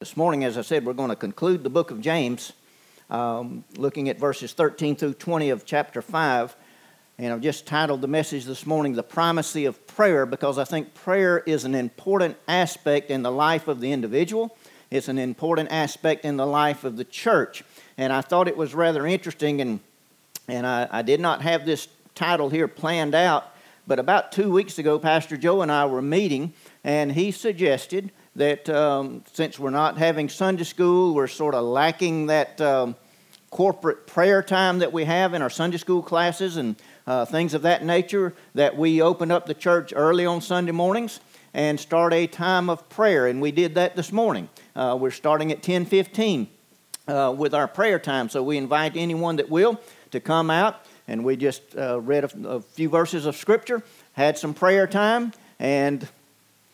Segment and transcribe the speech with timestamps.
[0.00, 2.54] This morning, as I said, we're going to conclude the book of James,
[3.10, 6.56] um, looking at verses 13 through 20 of chapter 5.
[7.18, 10.94] And I've just titled the message this morning, The Primacy of Prayer, because I think
[10.94, 14.56] prayer is an important aspect in the life of the individual.
[14.90, 17.62] It's an important aspect in the life of the church.
[17.98, 19.80] And I thought it was rather interesting, and,
[20.48, 23.54] and I, I did not have this title here planned out,
[23.86, 26.54] but about two weeks ago, Pastor Joe and I were meeting,
[26.84, 32.28] and he suggested that um, since we're not having Sunday school, we're sort of lacking
[32.28, 32.96] that um,
[33.50, 36.74] corporate prayer time that we have in our Sunday school classes and
[37.06, 41.20] uh, things of that nature, that we open up the church early on Sunday mornings
[41.52, 43.26] and start a time of prayer.
[43.26, 44.48] And we did that this morning.
[44.74, 46.48] Uh, we're starting at 1015
[47.08, 48.30] uh, with our prayer time.
[48.30, 49.78] So we invite anyone that will
[50.12, 50.86] to come out.
[51.06, 53.82] And we just uh, read a, a few verses of Scripture,
[54.14, 56.08] had some prayer time, and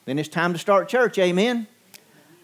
[0.07, 1.19] then it's time to start church.
[1.19, 1.67] Amen.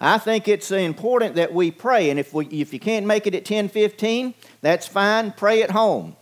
[0.01, 3.35] I think it's important that we pray, and if we if you can't make it
[3.35, 5.33] at 10:15, that's fine.
[5.33, 6.17] Pray at home.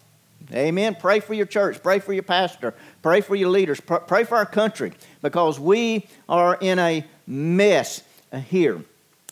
[0.52, 0.96] Amen.
[0.98, 1.82] Pray for your church.
[1.82, 2.74] Pray for your pastor.
[3.02, 3.80] Pray for your leaders.
[3.80, 8.02] Pray for our country because we are in a mess
[8.48, 8.84] here.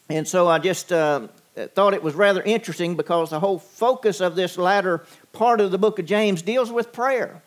[0.08, 1.28] And so I just uh,
[1.74, 5.78] thought it was rather interesting because the whole focus of this latter part of the
[5.78, 7.42] book of James deals with prayer.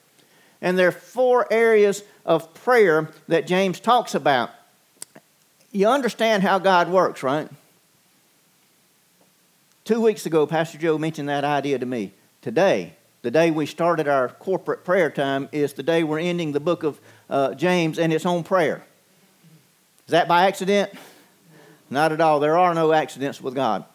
[0.61, 4.51] And there are four areas of prayer that James talks about.
[5.71, 7.49] You understand how God works, right?
[9.83, 12.13] Two weeks ago, Pastor Joe mentioned that idea to me.
[12.41, 16.59] Today, the day we started our corporate prayer time, is the day we're ending the
[16.59, 18.83] book of uh, James, and it's own prayer.
[20.07, 20.91] Is that by accident?
[21.89, 22.39] Not at all.
[22.39, 23.85] There are no accidents with God.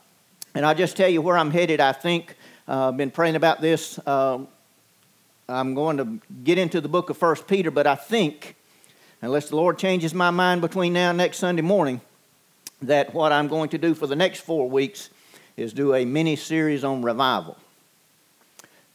[0.55, 1.81] And I'll just tell you where I'm headed.
[1.81, 2.37] I think
[2.67, 4.39] uh, I've been praying about this uh,
[5.49, 8.57] I'm going to get into the book of First Peter, but I think,
[9.23, 12.01] unless the Lord changes my mind between now and next Sunday morning,
[12.83, 15.09] that what I'm going to do for the next four weeks
[15.57, 17.57] is do a mini series on revival.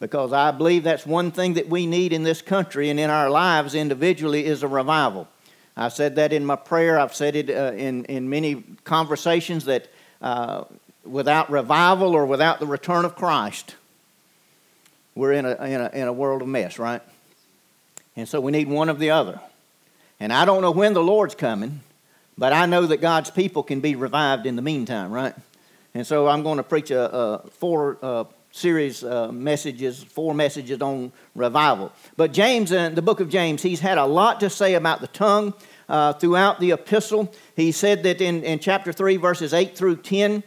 [0.02, 3.30] Because I believe that's one thing that we need in this country and in our
[3.30, 5.30] lives individually is a revival.
[5.78, 7.00] I said that in my prayer.
[7.00, 9.88] I've said it uh, in, in many conversations that
[10.22, 10.66] uh,
[11.06, 13.76] without revival or without the return of Christ,
[15.16, 17.02] we're in a, in a, in a world of mess, right?
[18.16, 19.40] And so we need one of the other.
[20.20, 21.82] And I don't know when the Lord's coming,
[22.38, 25.34] but I know that God's people can be revived in the meantime, right?
[25.94, 30.82] And so I'm going to preach a, a four uh, series uh, messages, four messages
[30.82, 31.92] on revival.
[32.18, 35.08] But James, in the book of James, he's had a lot to say about the
[35.08, 35.54] tongue
[35.90, 37.34] uh, throughout the epistle.
[37.56, 40.44] He said that in, in chapter 3, verses 8 through 10,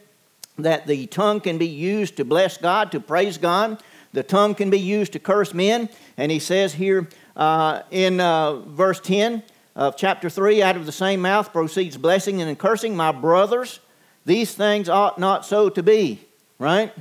[0.59, 3.83] that the tongue can be used to bless God, to praise God,
[4.15, 5.89] the tongue can be used to curse men.
[6.17, 9.43] And he says here uh, in uh, verse 10
[9.75, 12.97] of chapter 3 out of the same mouth proceeds blessing and cursing.
[12.97, 13.81] My brothers,
[14.25, 16.21] these things ought not so to be,
[16.61, 16.95] right?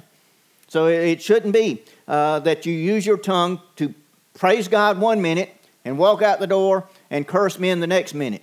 [0.67, 3.93] So it shouldn't be uh, that you use your tongue to
[4.33, 8.41] praise God one minute and walk out the door and curse men the next minute.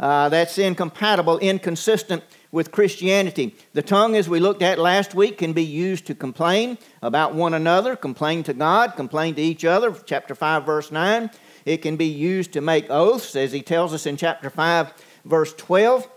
[0.00, 2.22] Uh, that's incompatible, inconsistent
[2.52, 3.54] with Christianity.
[3.72, 7.52] The tongue, as we looked at last week, can be used to complain about one
[7.52, 11.30] another, complain to God, complain to each other, chapter 5, verse 9.
[11.64, 14.92] It can be used to make oaths, as he tells us in chapter 5,
[15.24, 16.08] verse 12.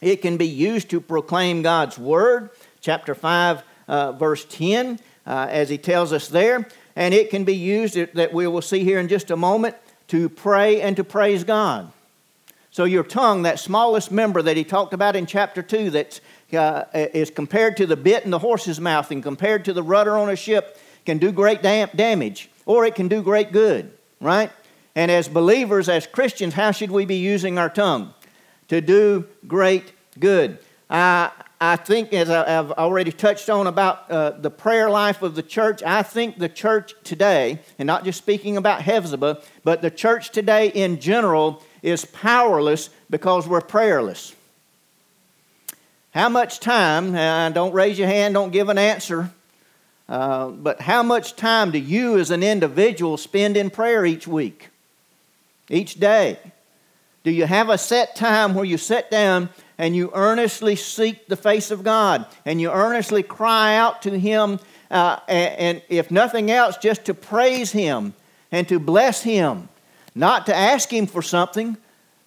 [0.00, 2.50] It can be used to proclaim God's word,
[2.80, 6.68] chapter 5, uh, verse 10, uh, as he tells us there.
[6.94, 9.76] And it can be used, that we will see here in just a moment,
[10.08, 11.90] to pray and to praise God.
[12.72, 16.20] So, your tongue, that smallest member that he talked about in chapter 2, that
[16.54, 20.16] uh, is compared to the bit in the horse's mouth and compared to the rudder
[20.16, 24.50] on a ship, can do great dam- damage or it can do great good, right?
[24.94, 28.14] And as believers, as Christians, how should we be using our tongue?
[28.68, 30.58] To do great good.
[30.88, 31.30] I,
[31.60, 35.82] I think, as I've already touched on about uh, the prayer life of the church,
[35.82, 40.68] I think the church today, and not just speaking about Hephzibah, but the church today
[40.68, 44.34] in general is powerless because we're prayerless.
[46.12, 47.12] How much time,
[47.52, 49.30] don't raise your hand, don't give an answer,
[50.08, 54.68] uh, but how much time do you as an individual spend in prayer each week,
[55.70, 56.38] each day?
[57.24, 59.48] Do you have a set time where you sit down
[59.78, 64.60] and you earnestly seek the face of God and you earnestly cry out to Him,
[64.90, 68.12] uh, and, and if nothing else, just to praise Him
[68.50, 69.68] and to bless Him
[70.14, 71.76] not to ask Him for something,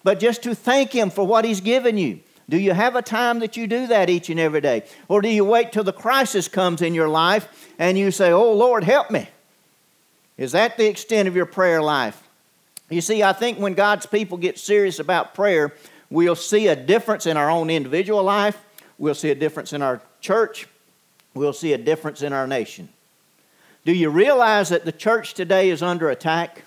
[0.02, 2.20] but just to thank Him for what He's given you.
[2.48, 4.84] Do you have a time that you do that each and every day?
[5.08, 8.52] Or do you wait till the crisis comes in your life and you say, Oh
[8.52, 9.28] Lord, help me?
[10.38, 12.22] Is that the extent of your prayer life?
[12.88, 15.72] You see, I think when God's people get serious about prayer,
[16.08, 18.56] we'll see a difference in our own individual life.
[18.98, 20.68] we'll see a difference in our church,
[21.34, 22.88] we'll see a difference in our nation.
[23.84, 26.62] Do you realize that the church today is under attack?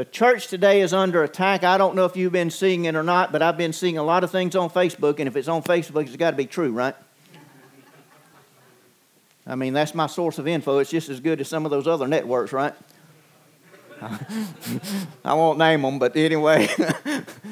[0.00, 1.62] The church today is under attack.
[1.62, 4.02] I don't know if you've been seeing it or not, but I've been seeing a
[4.02, 6.72] lot of things on Facebook, and if it's on Facebook, it's got to be true,
[6.72, 6.94] right?
[9.46, 10.78] I mean, that's my source of info.
[10.78, 12.72] It's just as good as some of those other networks, right?
[15.22, 16.66] I won't name them, but anyway.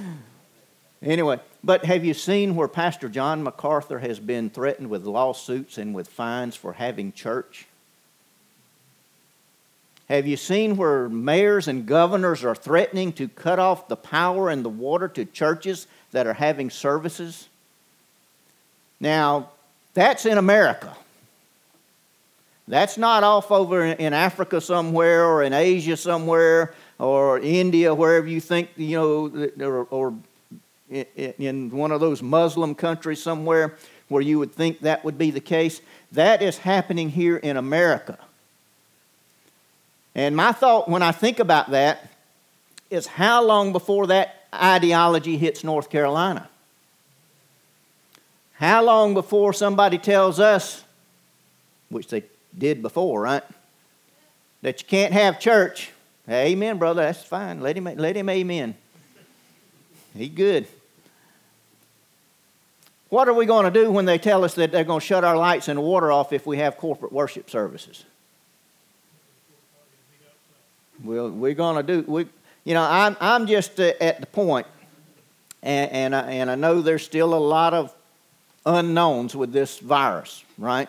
[1.02, 5.94] anyway, but have you seen where Pastor John MacArthur has been threatened with lawsuits and
[5.94, 7.67] with fines for having church?
[10.08, 14.64] Have you seen where mayors and governors are threatening to cut off the power and
[14.64, 17.48] the water to churches that are having services?
[19.00, 19.50] Now,
[19.92, 20.96] that's in America.
[22.66, 28.40] That's not off over in Africa somewhere or in Asia somewhere or India, wherever you
[28.40, 30.14] think, you know, or,
[30.90, 33.76] in one of those Muslim countries somewhere
[34.08, 35.82] where you would think that would be the case.
[36.12, 38.18] That is happening here in America.
[40.18, 42.10] And my thought when I think about that
[42.90, 46.48] is how long before that ideology hits North Carolina?
[48.54, 50.82] How long before somebody tells us,
[51.88, 52.24] which they
[52.58, 53.44] did before, right?
[54.62, 55.92] That you can't have church.
[56.28, 57.02] Amen, brother.
[57.02, 57.60] That's fine.
[57.60, 58.74] Let him, let him amen.
[60.16, 60.66] He good.
[63.08, 65.22] What are we going to do when they tell us that they're going to shut
[65.22, 68.04] our lights and water off if we have corporate worship services?
[71.04, 72.26] Well, we're going to do, we,
[72.64, 74.66] you know, I'm, I'm just uh, at the point,
[75.62, 77.94] and, and, I, and I know there's still a lot of
[78.66, 80.88] unknowns with this virus, right?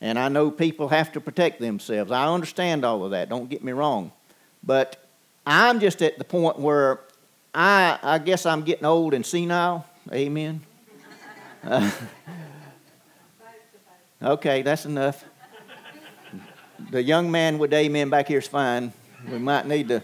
[0.00, 2.12] And I know people have to protect themselves.
[2.12, 4.12] I understand all of that, don't get me wrong.
[4.62, 5.04] But
[5.44, 7.00] I'm just at the point where
[7.52, 9.84] I, I guess I'm getting old and senile.
[10.12, 10.60] Amen.
[11.64, 11.90] Uh,
[14.22, 15.24] okay, that's enough
[16.90, 18.92] the young man with amen back here is fine.
[19.30, 20.02] We might need to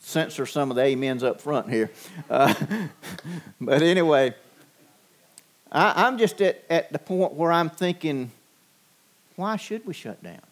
[0.00, 1.90] censor some of the amens up front here.
[2.28, 2.54] Uh,
[3.60, 4.34] but anyway,
[5.70, 8.30] I, I'm just at, at the point where I'm thinking,
[9.36, 10.42] why should we shut down?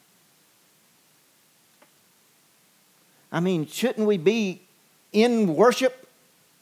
[3.31, 4.63] I mean, shouldn't we be
[5.13, 6.09] in worship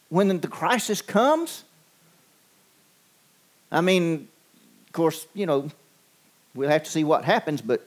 [0.09, 1.65] when the crisis comes?
[3.71, 4.29] I mean,
[4.87, 5.71] of course, you know,
[6.55, 7.87] we'll have to see what happens, but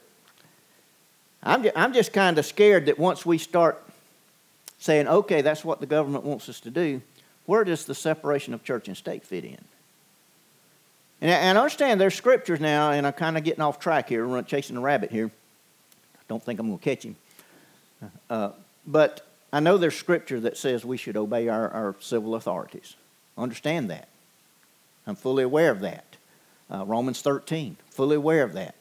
[1.42, 3.82] I'm I'm just kind of scared that once we start
[4.78, 7.00] saying, okay, that's what the government wants us to do,
[7.46, 9.58] where does the separation of church and state fit in?
[11.20, 14.44] And, I understand there's scriptures now, and I'm kind of getting off track here, run,
[14.44, 15.26] chasing a rabbit here.
[16.16, 17.16] I don't think I'm going to catch him.
[18.28, 18.50] Uh,
[18.86, 22.96] but I know there's scripture that says we should obey our, our civil authorities.
[23.38, 24.08] Understand that.
[25.06, 26.11] I'm fully aware of that.
[26.72, 28.74] Uh, Romans 13, fully aware of that.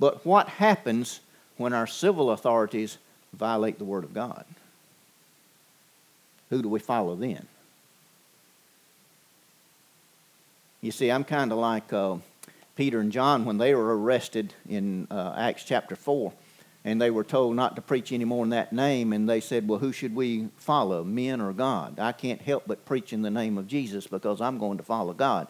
[0.00, 1.20] But what happens
[1.58, 2.96] when our civil authorities
[3.34, 4.44] violate the Word of God?
[6.50, 7.46] Who do we follow then?
[10.80, 12.16] You see, I'm kind of like uh,
[12.76, 16.32] Peter and John when they were arrested in uh, Acts chapter 4,
[16.84, 19.66] and they were told not to preach any more in that name, and they said,
[19.68, 21.98] Well, who should we follow, men or God?
[21.98, 25.12] I can't help but preach in the name of Jesus because I'm going to follow
[25.14, 25.48] God.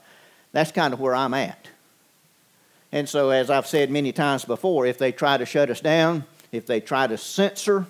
[0.53, 1.69] That's kind of where I'm at.
[2.95, 6.25] And so, as I've said many times before, if they try to shut us down,
[6.53, 7.87] if they try to censor,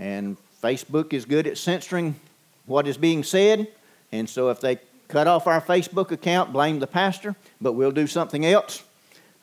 [0.00, 2.16] and Facebook is good at censoring
[2.64, 3.68] what is being said,
[4.10, 8.08] and so if they cut off our Facebook account, blame the pastor, but we'll do
[8.08, 8.82] something else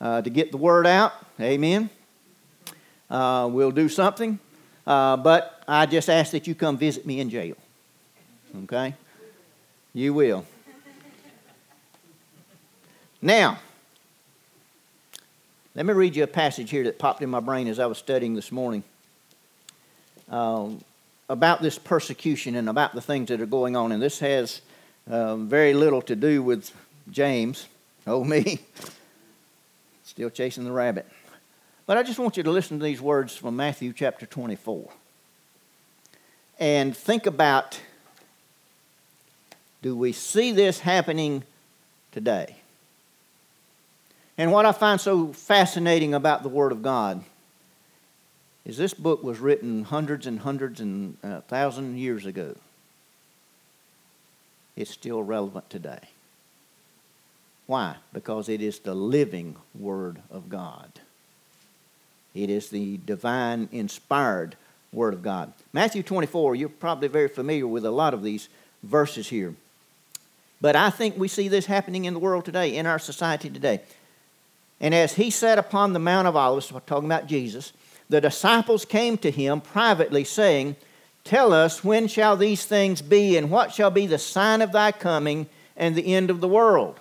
[0.02, 1.14] uh, to get the word out.
[1.40, 1.88] Amen.
[3.08, 4.38] Uh, we'll do something,
[4.86, 7.56] uh, but I just ask that you come visit me in jail.
[8.64, 8.94] Okay?
[9.94, 10.44] You will.
[13.22, 13.58] Now,
[15.76, 17.98] let me read you a passage here that popped in my brain as I was
[17.98, 18.84] studying this morning
[20.28, 20.80] um,
[21.28, 23.90] about this persecution and about the things that are going on.
[23.90, 24.60] And this has
[25.10, 26.70] um, very little to do with
[27.10, 27.66] James.
[28.06, 28.60] Oh, me.
[30.04, 31.06] Still chasing the rabbit.
[31.86, 34.88] But I just want you to listen to these words from Matthew chapter 24
[36.60, 37.80] and think about
[39.82, 41.42] do we see this happening
[42.12, 42.56] today?
[44.36, 47.22] And what I find so fascinating about the Word of God
[48.64, 52.56] is this book was written hundreds and hundreds and uh, thousand years ago.
[54.76, 56.00] It's still relevant today.
[57.66, 57.96] Why?
[58.12, 60.90] Because it is the living Word of God.
[62.34, 64.56] It is the divine, inspired
[64.92, 65.52] Word of God.
[65.72, 68.48] Matthew 24, you're probably very familiar with a lot of these
[68.82, 69.54] verses here.
[70.60, 73.80] But I think we see this happening in the world today, in our society today.
[74.84, 77.72] And as he sat upon the Mount of Olives, talking about Jesus,
[78.10, 80.76] the disciples came to him privately, saying,
[81.24, 84.92] Tell us, when shall these things be, and what shall be the sign of thy
[84.92, 87.00] coming and the end of the world?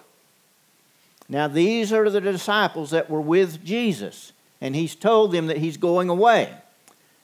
[1.27, 5.75] Now, these are the disciples that were with Jesus, and he's told them that he's
[5.75, 6.53] going away,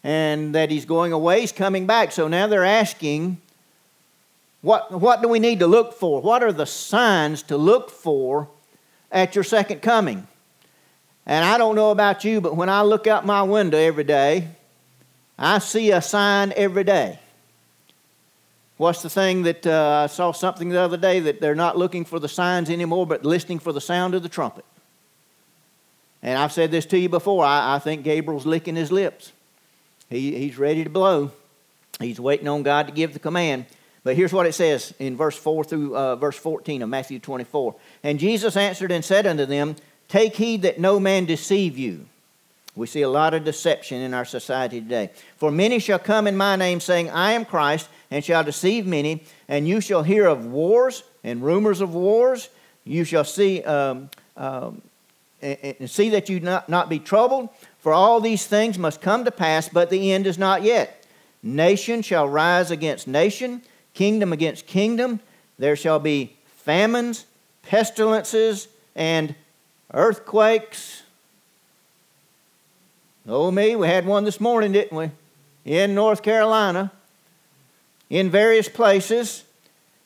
[0.03, 2.11] and that he's going away, he's coming back.
[2.11, 3.39] So now they're asking,
[4.59, 6.21] what, what do we need to look for?
[6.21, 8.49] What are the signs to look for
[9.09, 10.27] at your second coming?
[11.25, 14.47] And I don't know about you, but when I look out my window every day,
[15.37, 17.19] I see a sign every day.
[18.77, 22.05] What's the thing that uh, I saw something the other day that they're not looking
[22.05, 24.65] for the signs anymore, but listening for the sound of the trumpet?
[26.21, 27.43] And I've said this to you before.
[27.45, 29.31] I, I think Gabriel's licking his lips.
[30.09, 31.31] He, he's ready to blow.
[31.99, 33.65] He's waiting on God to give the command.
[34.03, 37.75] But here's what it says in verse 4 through uh, verse 14 of Matthew 24.
[38.03, 39.75] And Jesus answered and said unto them,
[40.09, 42.05] Take heed that no man deceive you.
[42.75, 45.11] We see a lot of deception in our society today.
[45.37, 49.23] For many shall come in my name, saying, I am Christ, and shall deceive many.
[49.47, 52.49] And you shall hear of wars and rumors of wars.
[52.85, 54.81] You shall see, um, um,
[55.41, 57.49] and, see that you not, not be troubled.
[57.79, 61.05] For all these things must come to pass, but the end is not yet.
[61.43, 63.61] Nation shall rise against nation,
[63.93, 65.19] kingdom against kingdom.
[65.57, 67.25] There shall be famines,
[67.63, 69.35] pestilences, and
[69.93, 71.03] earthquakes
[73.31, 75.11] Oh, me, we had one this morning, didn't we?
[75.63, 76.91] In North Carolina,
[78.09, 79.43] in various places.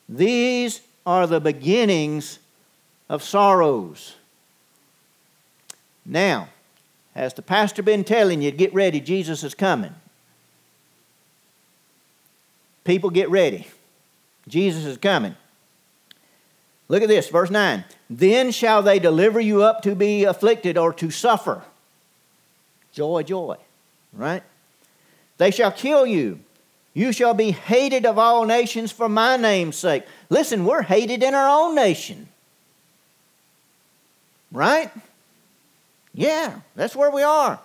[0.06, 2.38] These are the beginnings
[3.08, 4.16] of sorrows.
[6.04, 6.48] Now,
[7.14, 9.94] has the pastor been telling you, get ready, Jesus is coming?
[12.84, 13.66] People get ready.
[14.46, 15.34] Jesus is coming.
[16.88, 17.84] Look at this, verse 9.
[18.10, 21.62] Then shall they deliver you up to be afflicted or to suffer.
[22.92, 23.56] Joy, joy,
[24.12, 24.42] right?
[25.38, 26.40] They shall kill you.
[26.92, 30.04] You shall be hated of all nations for my name's sake.
[30.30, 32.28] Listen, we're hated in our own nation.
[34.52, 34.92] Right?
[36.12, 37.58] Yeah, that's where we are.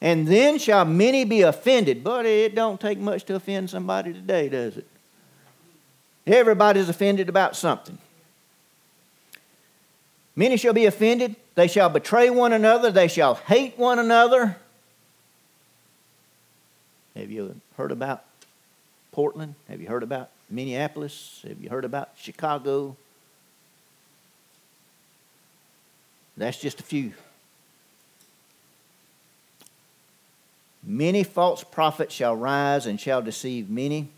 [0.00, 2.02] And then shall many be offended.
[2.02, 4.86] But it don't take much to offend somebody today, does it?
[6.26, 7.98] Everybody's offended about something.
[10.36, 11.34] Many shall be offended.
[11.54, 12.90] They shall betray one another.
[12.90, 14.58] They shall hate one another.
[17.16, 18.22] Have you heard about
[19.12, 19.54] Portland?
[19.68, 21.42] Have you heard about Minneapolis?
[21.48, 22.94] Have you heard about Chicago?
[26.36, 27.14] That's just a few.
[30.84, 34.10] Many false prophets shall rise and shall deceive many.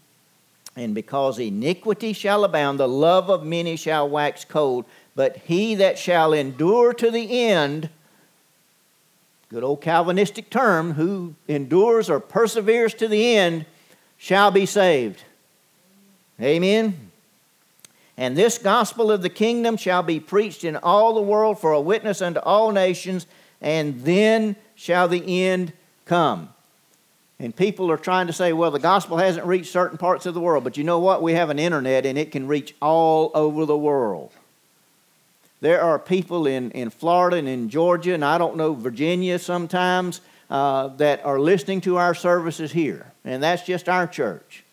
[0.79, 4.85] And because iniquity shall abound, the love of many shall wax cold.
[5.17, 7.91] But he that shall endure to the end,
[9.51, 13.67] good old Calvinistic term, who endures or perseveres to the end
[14.19, 15.25] shall be saved.
[16.41, 17.11] Amen.
[18.17, 21.81] And this gospel of the kingdom shall be preached in all the world for a
[21.81, 23.27] witness unto all nations,
[23.61, 25.73] and then shall the end
[26.05, 26.51] come.
[27.41, 30.41] And people are trying to say, well, the gospel hasn't reached certain parts of the
[30.41, 30.65] world.
[30.65, 31.23] But you know what?
[31.23, 34.33] We have an internet and it can reach all over the world.
[35.61, 40.21] There are people in, in Florida and in Georgia, and I don't know, Virginia sometimes,
[40.51, 43.13] uh, that are listening to our services here.
[43.25, 44.65] And that's just our church.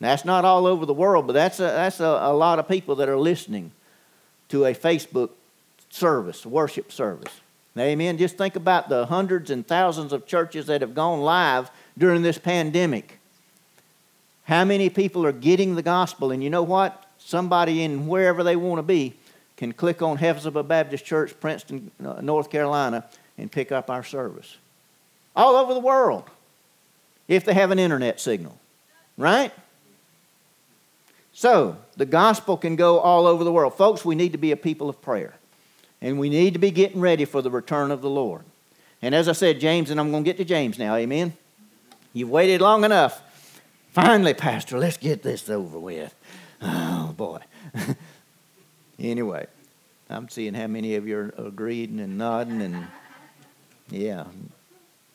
[0.00, 2.96] That's not all over the world, but that's a, that's a, a lot of people
[2.96, 3.70] that are listening
[4.48, 5.30] to a Facebook
[5.90, 7.41] service, worship service.
[7.78, 8.18] Amen.
[8.18, 12.36] Just think about the hundreds and thousands of churches that have gone live during this
[12.36, 13.18] pandemic.
[14.44, 16.32] How many people are getting the gospel?
[16.32, 17.06] And you know what?
[17.18, 19.14] Somebody in wherever they want to be
[19.56, 23.06] can click on Hephzibah Baptist Church, Princeton, uh, North Carolina,
[23.38, 24.56] and pick up our service.
[25.34, 26.24] All over the world,
[27.28, 28.58] if they have an internet signal,
[29.16, 29.52] right?
[31.32, 33.74] So, the gospel can go all over the world.
[33.74, 35.34] Folks, we need to be a people of prayer.
[36.02, 38.42] And we need to be getting ready for the return of the Lord.
[39.00, 41.32] And as I said, James, and I'm going to get to James now, amen?
[42.12, 43.22] You've waited long enough.
[43.92, 46.14] Finally, Pastor, let's get this over with.
[46.60, 47.40] Oh, boy.
[48.98, 49.46] Anyway,
[50.08, 52.86] I'm seeing how many of you are agreeing and nodding, and
[53.90, 54.26] yeah,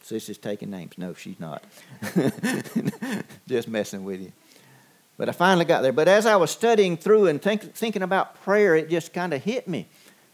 [0.04, 0.98] Sissy's taking names.
[0.98, 1.64] No, she's not.
[3.48, 4.34] Just messing with you.
[5.18, 5.94] But I finally got there.
[5.94, 9.44] But as I was studying through and think, thinking about prayer, it just kind of
[9.44, 9.88] hit me.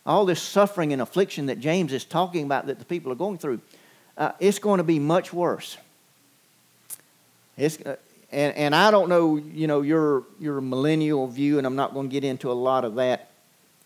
[0.05, 3.38] All this suffering and affliction that James is talking about that the people are going
[3.38, 3.62] through,
[4.17, 5.77] uh, it's going to be much worse.
[7.57, 7.95] It's, uh,
[8.31, 12.10] and, and I don't know, you know, your, your millennial view, and I'm not going
[12.10, 13.29] to get into a lot of that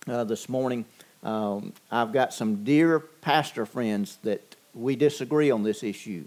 [0.07, 0.85] uh, this morning.
[1.23, 6.25] Um, I've got some dear pastor friends that we disagree on this issue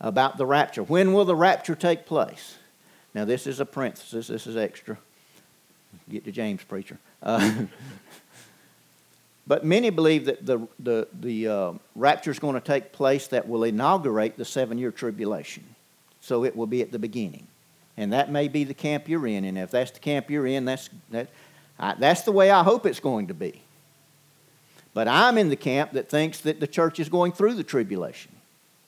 [0.00, 0.82] about the rapture.
[0.82, 2.56] When will the rapture take place?
[3.14, 4.98] Now, this is a parenthesis, this is extra.
[6.08, 6.98] Get to James, preacher.
[7.22, 7.64] Uh,
[9.50, 13.48] but many believe that the, the, the uh, rapture is going to take place that
[13.48, 15.64] will inaugurate the seven year tribulation.
[16.20, 17.48] So it will be at the beginning.
[17.96, 19.44] And that may be the camp you're in.
[19.44, 21.30] And if that's the camp you're in, that's, that,
[21.80, 23.60] I, that's the way I hope it's going to be.
[24.94, 28.30] But I'm in the camp that thinks that the church is going through the tribulation,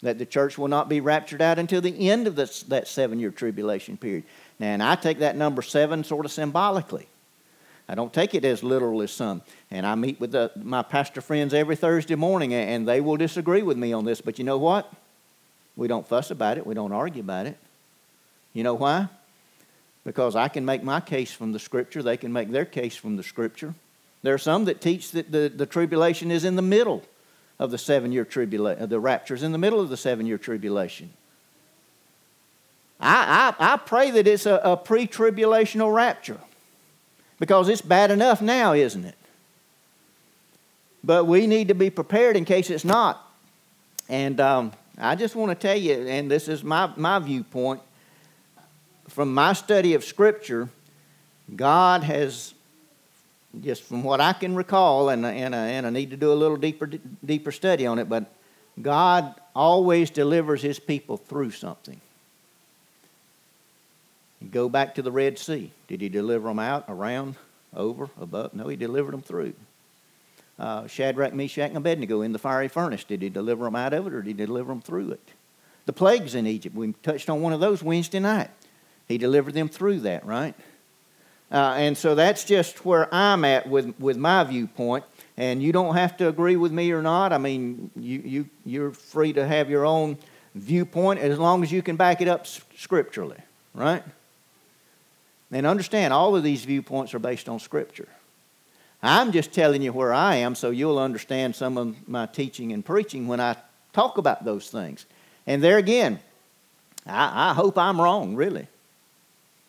[0.00, 3.18] that the church will not be raptured out until the end of this, that seven
[3.18, 4.22] year tribulation period.
[4.60, 7.08] Now, and I take that number seven sort of symbolically.
[7.92, 9.42] I don't take it as literal as some.
[9.70, 13.60] And I meet with the, my pastor friends every Thursday morning, and they will disagree
[13.60, 14.22] with me on this.
[14.22, 14.90] But you know what?
[15.76, 17.58] We don't fuss about it, we don't argue about it.
[18.54, 19.08] You know why?
[20.06, 23.16] Because I can make my case from the Scripture, they can make their case from
[23.18, 23.74] the Scripture.
[24.22, 27.02] There are some that teach that the, the tribulation is in the middle
[27.58, 30.38] of the seven year tribulation, the rapture is in the middle of the seven year
[30.38, 31.12] tribulation.
[32.98, 36.40] I, I, I pray that it's a, a pre tribulational rapture
[37.42, 39.16] because it's bad enough now, isn't it?
[41.02, 43.28] But we need to be prepared in case it's not.
[44.08, 47.80] And um, I just want to tell you, and this is my, my viewpoint,
[49.08, 50.68] from my study of Scripture,
[51.56, 52.54] God has
[53.60, 56.56] just from what I can recall, and, and, and I need to do a little
[56.56, 56.88] deeper,
[57.24, 58.32] deeper study on it, but
[58.80, 62.00] God always delivers his people through something.
[64.50, 65.72] Go back to the Red Sea.
[65.88, 67.36] Did he deliver them out, around,
[67.74, 68.54] over, above?
[68.54, 69.54] No, he delivered them through.
[70.58, 73.04] Uh, Shadrach, Meshach, and Abednego in the fiery furnace.
[73.04, 75.28] Did he deliver them out of it or did he deliver them through it?
[75.86, 76.76] The plagues in Egypt.
[76.76, 78.50] We touched on one of those Wednesday night.
[79.08, 80.54] He delivered them through that, right?
[81.50, 85.04] Uh, and so that's just where I'm at with, with my viewpoint.
[85.36, 87.32] And you don't have to agree with me or not.
[87.32, 90.16] I mean, you, you, you're free to have your own
[90.54, 93.38] viewpoint as long as you can back it up scripturally,
[93.74, 94.02] right?
[95.52, 98.08] And understand, all of these viewpoints are based on Scripture.
[99.02, 102.84] I'm just telling you where I am so you'll understand some of my teaching and
[102.84, 103.56] preaching when I
[103.92, 105.04] talk about those things.
[105.46, 106.20] And there again,
[107.06, 108.68] I, I hope I'm wrong, really.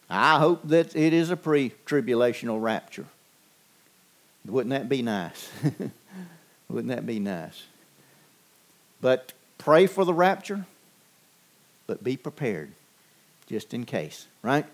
[0.10, 3.06] I hope that it is a pre tribulational rapture.
[4.46, 5.50] Wouldn't that be nice?
[6.70, 7.64] Wouldn't that be nice?
[9.02, 10.66] But pray for the rapture,
[11.88, 12.72] but be prepared
[13.48, 14.66] just in case, right?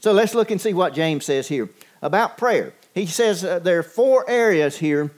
[0.00, 1.68] So let's look and see what James says here
[2.02, 2.72] about prayer.
[2.94, 5.10] He says uh, there are four areas here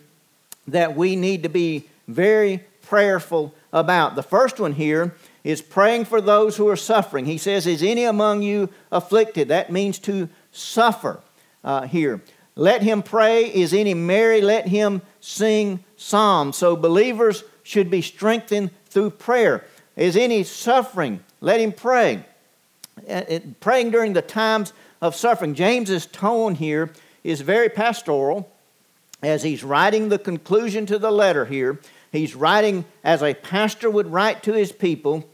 [0.67, 4.17] that we need to be very prayerful about.
[4.17, 5.15] The first one here
[5.45, 7.27] is praying for those who are suffering.
[7.27, 9.49] He says, Is any among you afflicted?
[9.49, 11.21] That means to suffer
[11.65, 12.21] uh, here.
[12.57, 13.45] Let him pray.
[13.45, 14.41] Is any merry?
[14.41, 16.57] Let him sing psalms.
[16.57, 19.65] So believers should be strengthened through prayer.
[19.97, 21.21] Is any suffering?
[21.41, 22.25] Let him pray.
[23.61, 25.55] Praying during the times of suffering.
[25.55, 26.93] James's tone here
[27.25, 28.51] is very pastoral
[29.23, 31.79] as he's writing the conclusion to the letter here.
[32.13, 35.29] He's writing as a pastor would write to his people.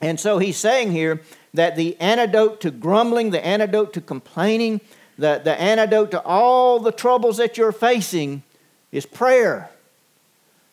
[0.00, 1.20] And so he's saying here
[1.54, 4.80] that the antidote to grumbling, the antidote to complaining,
[5.18, 8.42] the, the antidote to all the troubles that you're facing
[8.90, 9.70] is prayer.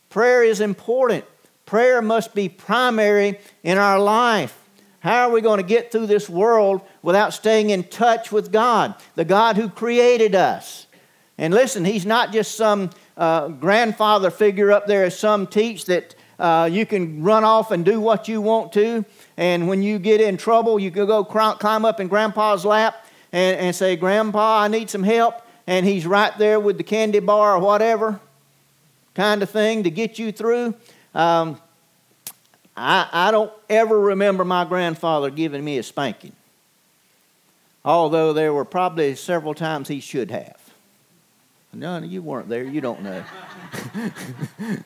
[0.10, 1.26] Prayer is important.
[1.66, 4.58] Prayer must be primary in our life.
[5.00, 8.96] How are we going to get through this world without staying in touch with God,
[9.16, 10.88] the God who created us?
[11.38, 16.16] And listen, He's not just some uh, grandfather figure up there, as some teach, that
[16.40, 19.06] uh, you can run off and do what you want to.
[19.38, 23.60] And when you get in trouble, you can go climb up in Grandpa's lap and,
[23.60, 25.42] and say, Grandpa, I need some help.
[25.68, 28.20] And he's right there with the candy bar or whatever
[29.16, 30.76] kind of thing to get you through.
[31.14, 31.60] Um,
[32.78, 36.34] I, I don't ever remember my grandfather giving me a spanking,
[37.84, 40.58] although there were probably several times he should have.
[41.74, 42.64] No, you weren't there.
[42.64, 43.24] You don't know.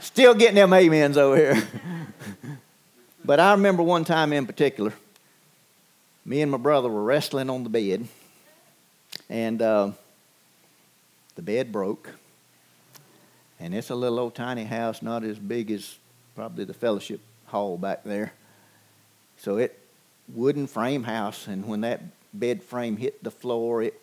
[0.00, 1.68] Still getting them amens over here.
[3.24, 4.92] but I remember one time in particular,
[6.24, 8.06] me and my brother were wrestling on the bed,
[9.28, 9.90] and uh,
[11.34, 12.10] the bed broke.
[13.58, 15.96] And it's a little old tiny house, not as big as
[16.40, 18.32] probably the fellowship hall back there.
[19.36, 19.78] So it
[20.26, 22.00] wooden frame house, and when that
[22.32, 24.00] bed frame hit the floor, it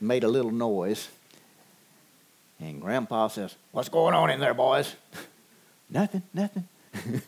[0.00, 1.08] made a little noise.
[2.58, 4.94] And Grandpa says, What's going on in there, boys?
[5.90, 6.66] nothing, nothing.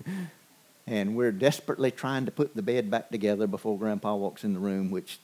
[0.88, 4.60] And we're desperately trying to put the bed back together before Grandpa walks in the
[4.60, 5.18] room, which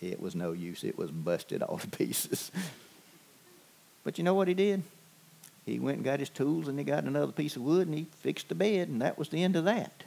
[0.00, 0.84] it was no use.
[0.84, 2.50] It was busted all to pieces.
[4.04, 4.82] But you know what he did?
[5.64, 8.06] He went and got his tools and he got another piece of wood and he
[8.20, 10.04] fixed the bed, and that was the end of that.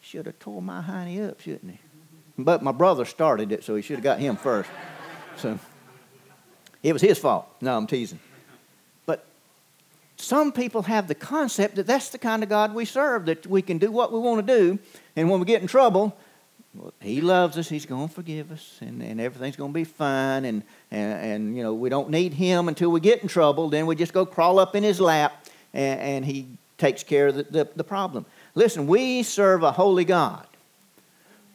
[0.00, 1.78] Should have tore my hiney up, shouldn't he?
[2.38, 4.70] But my brother started it, so he should have got him first.
[5.36, 5.56] So
[6.82, 7.46] it was his fault.
[7.60, 8.18] No, I'm teasing.
[9.06, 9.24] But
[10.16, 13.62] some people have the concept that that's the kind of God we serve, that we
[13.62, 14.80] can do what we want to do,
[15.14, 16.16] and when we get in trouble,
[17.00, 20.44] he loves us, he's going to forgive us, and, and everything's going to be fine,
[20.44, 23.68] and, and, and, you know, we don't need him until we get in trouble.
[23.68, 27.36] Then we just go crawl up in his lap, and, and he takes care of
[27.36, 28.26] the, the, the problem.
[28.54, 30.46] Listen, we serve a holy God.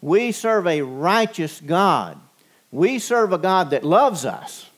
[0.01, 2.19] We serve a righteous God.
[2.71, 4.69] We serve a God that loves us,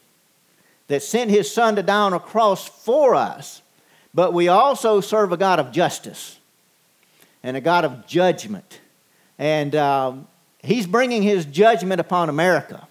[0.88, 3.62] that sent his son to die on a cross for us.
[4.14, 6.40] But we also serve a God of justice
[7.42, 8.80] and a God of judgment.
[9.38, 10.14] And uh,
[10.64, 12.88] he's bringing his judgment upon America.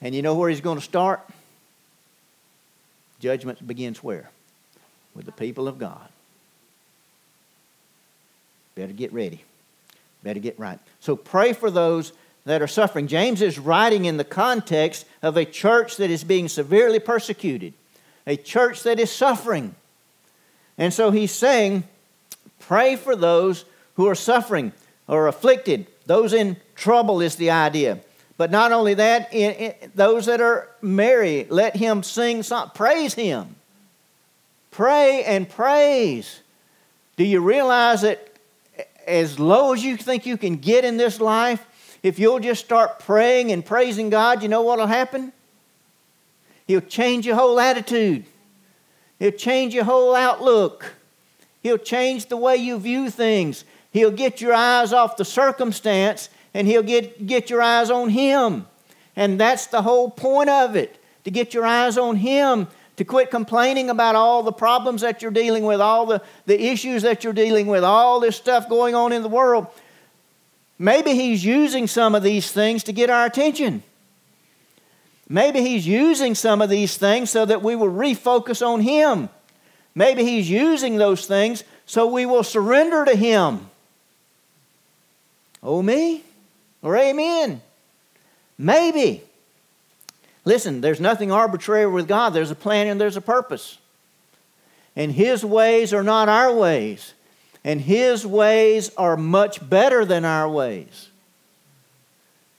[0.00, 1.20] And you know where he's going to start?
[3.20, 4.30] Judgment begins where?
[5.14, 6.08] With the people of God.
[8.74, 9.42] Better get ready.
[10.22, 10.78] Better get right.
[11.00, 12.12] So pray for those
[12.44, 13.06] that are suffering.
[13.06, 17.72] James is writing in the context of a church that is being severely persecuted,
[18.26, 19.74] a church that is suffering.
[20.76, 21.84] And so he's saying,
[22.66, 24.72] pray for those who are suffering
[25.06, 25.86] or afflicted.
[26.06, 28.00] Those in trouble is the idea.
[28.36, 33.56] But not only that, in, those that are merry, let him sing, song, praise him.
[34.70, 36.40] Pray and praise.
[37.16, 38.32] Do you realize that
[39.06, 41.64] as low as you think you can get in this life,
[42.02, 45.32] if you'll just start praying and praising God, you know what will happen?
[46.66, 48.24] He'll change your whole attitude.
[49.18, 50.94] He'll change your whole outlook.
[51.64, 53.64] He'll change the way you view things.
[53.90, 58.66] He'll get your eyes off the circumstance and he'll get, get your eyes on Him.
[59.16, 63.30] And that's the whole point of it to get your eyes on Him to quit
[63.30, 67.32] complaining about all the problems that you're dealing with, all the, the issues that you're
[67.32, 69.66] dealing with, all this stuff going on in the world.
[70.78, 73.82] Maybe He's using some of these things to get our attention.
[75.30, 79.30] Maybe He's using some of these things so that we will refocus on Him.
[79.94, 83.68] Maybe He's using those things so we will surrender to Him.
[85.62, 86.22] Oh, me?
[86.82, 87.62] Or amen?
[88.58, 89.22] Maybe.
[90.44, 92.30] Listen, there's nothing arbitrary with God.
[92.30, 93.78] There's a plan and there's a purpose.
[94.94, 97.14] And His ways are not our ways.
[97.64, 101.08] And His ways are much better than our ways.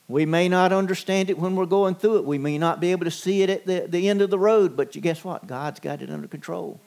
[0.07, 2.25] We may not understand it when we're going through it.
[2.25, 4.75] We may not be able to see it at the, the end of the road,
[4.75, 5.47] but you guess what?
[5.47, 6.79] God's got it under control.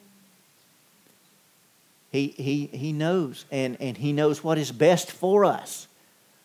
[2.11, 5.87] He, he, he knows, and, and He knows what is best for us.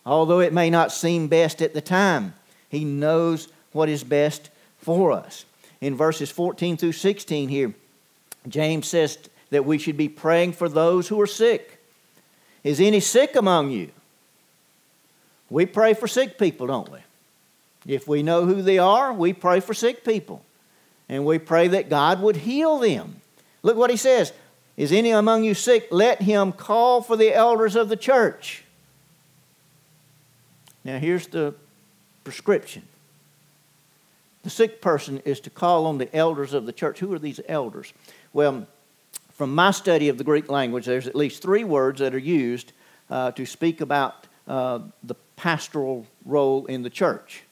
[0.04, 2.34] Although it may not seem best at the time,
[2.68, 5.44] He knows what is best for us.
[5.80, 7.74] In verses 14 through 16 here,
[8.46, 9.18] James says
[9.50, 11.80] that we should be praying for those who are sick.
[12.62, 13.90] Is any sick among you?
[15.50, 16.98] We pray for sick people, don't we?
[17.86, 20.42] If we know who they are, we pray for sick people.
[21.08, 23.20] And we pray that God would heal them.
[23.62, 24.32] Look what he says
[24.76, 25.88] Is any among you sick?
[25.90, 28.64] Let him call for the elders of the church.
[30.84, 31.54] Now, here's the
[32.24, 32.82] prescription
[34.42, 36.98] the sick person is to call on the elders of the church.
[36.98, 37.94] Who are these elders?
[38.34, 38.66] Well,
[39.32, 42.72] from my study of the Greek language, there's at least three words that are used
[43.08, 47.42] uh, to speak about uh, the pastoral role in the church.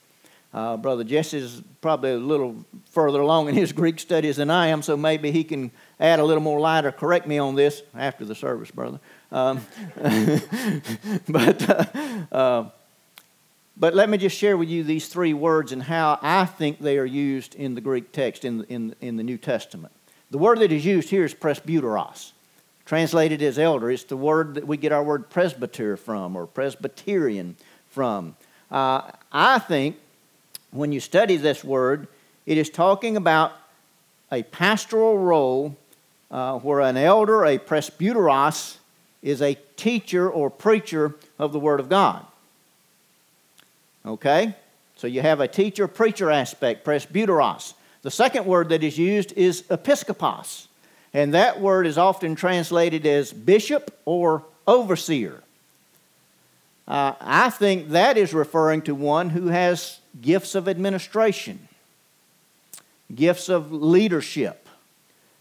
[0.52, 2.56] Uh, Brother Jesse is probably a little
[2.90, 6.24] further along in his Greek studies than I am, so maybe he can add a
[6.24, 9.00] little more light or correct me on this after the service, brother.
[9.30, 9.66] Um,
[11.28, 11.84] but uh,
[12.32, 12.70] uh,
[13.76, 16.98] but let me just share with you these three words and how I think they
[16.98, 19.92] are used in the Greek text in, in, in the New Testament.
[20.30, 22.32] The word that is used here is presbyteros,
[22.84, 23.90] translated as elder.
[23.90, 27.56] It's the word that we get our word presbyter from or Presbyterian
[27.88, 28.36] from.
[28.70, 29.96] Uh, I think
[30.70, 32.08] when you study this word,
[32.46, 33.52] it is talking about
[34.30, 35.76] a pastoral role
[36.32, 38.78] uh, where an elder, a presbyteros,
[39.22, 42.26] is a teacher or preacher of the Word of God.
[44.04, 44.54] Okay?
[44.96, 47.74] So you have a teacher preacher aspect, presbyteros.
[48.02, 50.66] The second word that is used is episkopos,
[51.14, 55.42] and that word is often translated as bishop or overseer.
[56.88, 61.68] Uh, I think that is referring to one who has gifts of administration,
[63.14, 64.61] gifts of leadership,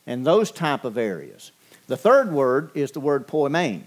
[0.05, 1.51] and those type of areas.
[1.87, 3.83] The third word is the word poimen.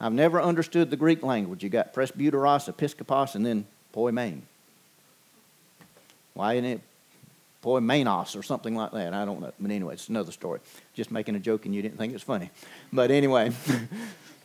[0.00, 1.62] I've never understood the Greek language.
[1.62, 4.40] You got presbyteros, episkopos, and then poimen.
[6.34, 6.80] Why isn't it
[7.62, 9.14] poimenos or something like that?
[9.14, 9.52] I don't know.
[9.58, 10.60] But anyway, it's another story.
[10.94, 12.50] Just making a joke and you didn't think it was funny.
[12.92, 13.52] But anyway,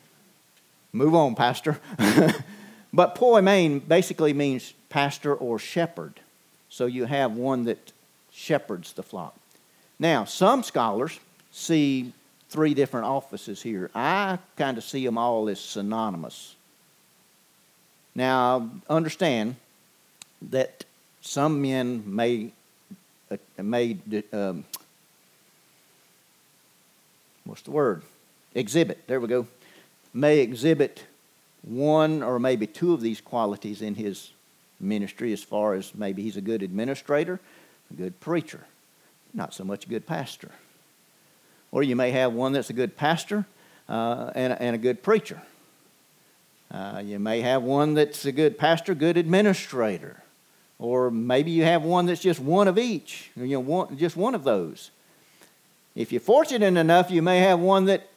[0.94, 1.80] move on, Pastor.
[2.94, 6.20] but poimen basically means pastor or shepherd.
[6.70, 7.92] So you have one that
[8.32, 9.39] shepherds the flock.
[10.00, 11.20] Now, some scholars
[11.52, 12.14] see
[12.50, 13.92] three different offices here.
[13.94, 16.56] I kind of see them all as synonymous.
[18.16, 19.56] Now, understand
[20.50, 20.86] that
[21.22, 22.52] some men may
[23.30, 23.98] uh, may
[24.34, 24.66] um,
[27.44, 28.04] what's the word?
[28.56, 29.06] Exhibit.
[29.08, 29.48] There we go.
[30.14, 31.04] May exhibit
[31.62, 34.32] one or maybe two of these qualities in his
[34.80, 37.40] ministry, as far as maybe he's a good administrator,
[37.92, 38.66] a good preacher,
[39.34, 40.52] not so much a good pastor.
[41.72, 43.46] Or you may have one that's a good pastor
[43.88, 45.42] uh, and, and, a good preacher.
[46.72, 50.24] Uh, you may have one that's a good pastor, good administrator.
[50.80, 54.36] Or maybe you have one that's just one of each, you know, one, just one
[54.36, 54.92] of those.
[55.96, 58.08] If you're fortunate enough, you may have one that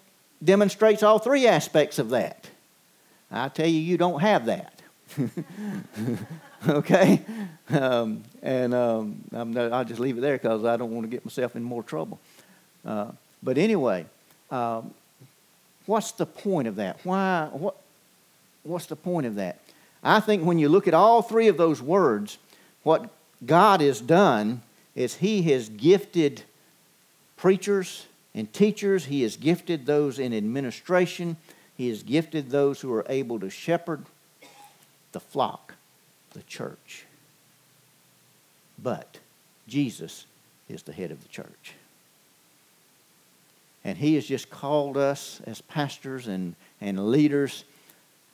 [0.42, 2.48] demonstrates all three aspects of that.
[3.30, 4.82] I tell you, you don't have that.
[6.68, 7.20] okay?
[7.70, 11.56] Um, and um, I'll just leave it there because I don't want to get myself
[11.56, 12.20] in more trouble.
[12.84, 14.06] Uh, but anyway,
[14.50, 14.92] um,
[15.86, 16.98] what's the point of that?
[17.04, 17.48] Why?
[17.52, 17.76] What?
[18.64, 19.58] What's the point of that?
[20.04, 22.38] I think when you look at all three of those words,
[22.82, 23.10] what
[23.44, 24.62] God has done
[24.94, 26.42] is He has gifted
[27.36, 31.36] preachers and teachers, He has gifted those in administration,
[31.76, 34.06] He has gifted those who are able to shepherd
[35.12, 35.71] the flock,
[36.32, 37.04] the church.
[38.82, 39.18] But
[39.68, 40.26] Jesus
[40.68, 41.74] is the head of the church.
[43.84, 47.64] And He has just called us as pastors and, and leaders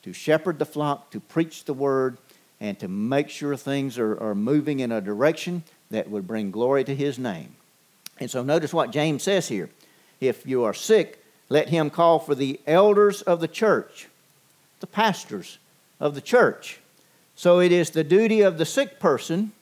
[0.03, 2.19] to shepherd the flock, to preach the word,
[2.61, 6.85] and to make sure things are, are moving in a direction that would bring glory
[6.85, 7.55] to His name.
[8.21, 9.71] And so notice what James says here.
[10.21, 14.09] If you are sick, let him call for the elders of the church,
[14.81, 15.59] the pastors
[16.01, 16.81] of the church.
[17.39, 19.53] So it is the duty of the sick person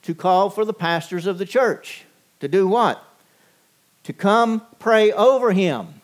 [0.00, 2.06] to call for the pastors of the church.
[2.40, 3.04] To do what?
[4.04, 6.00] To come pray over him.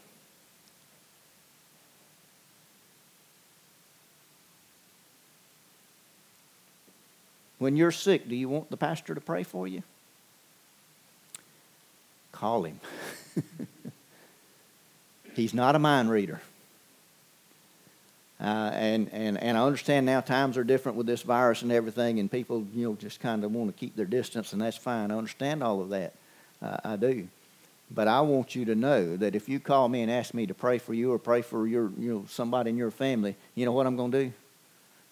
[7.56, 9.82] When you're sick, do you want the pastor to pray for you?
[12.32, 12.80] Call him.
[15.34, 16.42] He's not a mind reader.
[18.40, 22.20] Uh, and, and, and I understand now times are different with this virus and everything,
[22.20, 25.10] and people, you know, just kind of want to keep their distance, and that's fine.
[25.10, 26.14] I understand all of that.
[26.62, 27.28] Uh, I do.
[27.90, 30.54] But I want you to know that if you call me and ask me to
[30.54, 33.72] pray for you or pray for your, you know, somebody in your family, you know
[33.72, 34.32] what I'm going to do?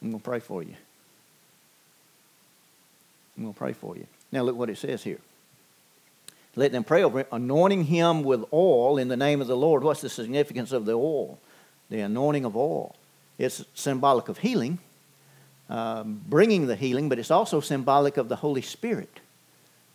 [0.03, 0.75] I'm going to pray for you.
[3.37, 4.07] I'm going to pray for you.
[4.31, 5.21] Now look what it says here.
[6.55, 9.83] Let them pray over him, anointing him with oil in the name of the Lord.
[9.83, 11.39] What's the significance of the oil?
[11.91, 12.95] The anointing of oil.
[13.39, 14.79] It's symbolic of healing,
[15.69, 19.21] um, bringing the healing, but it's also symbolic of the Holy Spirit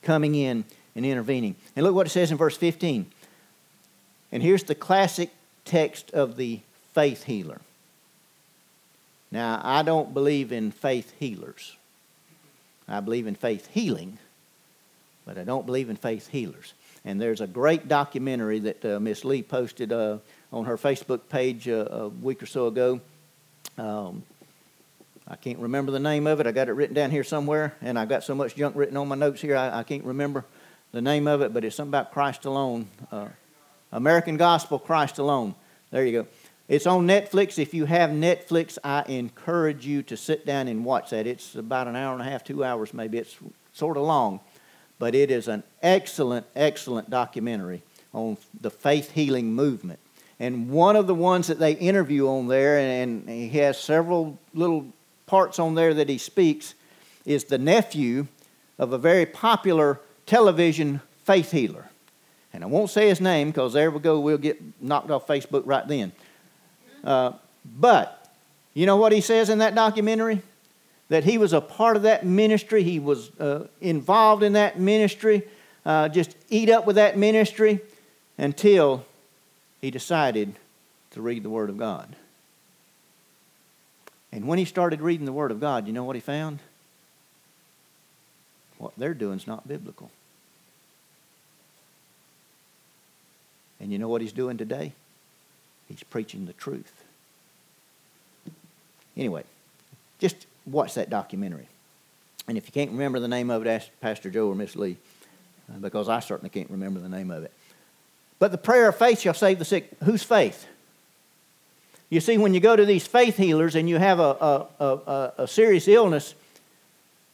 [0.01, 1.55] coming in and intervening.
[1.75, 3.11] And look what it says in verse 15.
[4.31, 5.31] And here's the classic
[5.65, 6.59] text of the
[6.93, 7.61] faith healer.
[9.31, 11.77] Now, I don't believe in faith healers.
[12.87, 14.17] I believe in faith healing,
[15.25, 16.73] but I don't believe in faith healers.
[17.05, 20.17] And there's a great documentary that uh, Miss Lee posted uh,
[20.51, 22.99] on her Facebook page uh, a week or so ago
[23.81, 24.23] um,
[25.27, 26.45] I can't remember the name of it.
[26.45, 29.07] I got it written down here somewhere, and I got so much junk written on
[29.07, 30.45] my notes here, I, I can't remember
[30.91, 32.87] the name of it, but it's something about Christ alone.
[33.11, 33.29] Uh,
[33.91, 35.55] American Gospel, Christ alone.
[35.89, 36.27] There you go.
[36.67, 37.57] It's on Netflix.
[37.57, 41.25] If you have Netflix, I encourage you to sit down and watch that.
[41.25, 43.17] It's about an hour and a half, two hours maybe.
[43.17, 43.35] It's
[43.73, 44.41] sort of long,
[44.99, 47.81] but it is an excellent, excellent documentary
[48.13, 49.99] on the faith healing movement.
[50.41, 54.87] And one of the ones that they interview on there, and he has several little
[55.27, 56.73] parts on there that he speaks,
[57.25, 58.25] is the nephew
[58.79, 61.91] of a very popular television faith healer.
[62.53, 65.61] And I won't say his name because there we go, we'll get knocked off Facebook
[65.65, 66.11] right then.
[67.03, 68.27] Uh, but
[68.73, 70.41] you know what he says in that documentary?
[71.09, 75.43] That he was a part of that ministry, he was uh, involved in that ministry,
[75.85, 77.79] uh, just eat up with that ministry
[78.39, 79.05] until
[79.81, 80.53] he decided
[81.11, 82.15] to read the Word of God.
[84.31, 86.59] And when he started reading the Word of God, you know what he found?
[88.77, 90.09] What they're doing is not biblical.
[93.79, 94.93] And you know what he's doing today?
[95.87, 97.03] He's preaching the truth.
[99.17, 99.43] Anyway,
[100.19, 101.67] just watch that documentary.
[102.47, 104.97] And if you can't remember the name of it, ask Pastor Joe or Miss Lee,
[105.69, 107.51] uh, because I certainly can't remember the name of it.
[108.41, 109.91] But the prayer of faith shall save the sick.
[110.03, 110.65] Whose faith?
[112.09, 115.33] You see, when you go to these faith healers and you have a, a, a,
[115.37, 116.33] a serious illness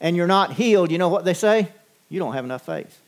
[0.01, 1.69] and you're not healed, you know what they say?
[2.09, 2.99] You don't have enough faith.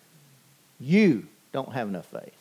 [0.80, 2.34] You don't have enough faith.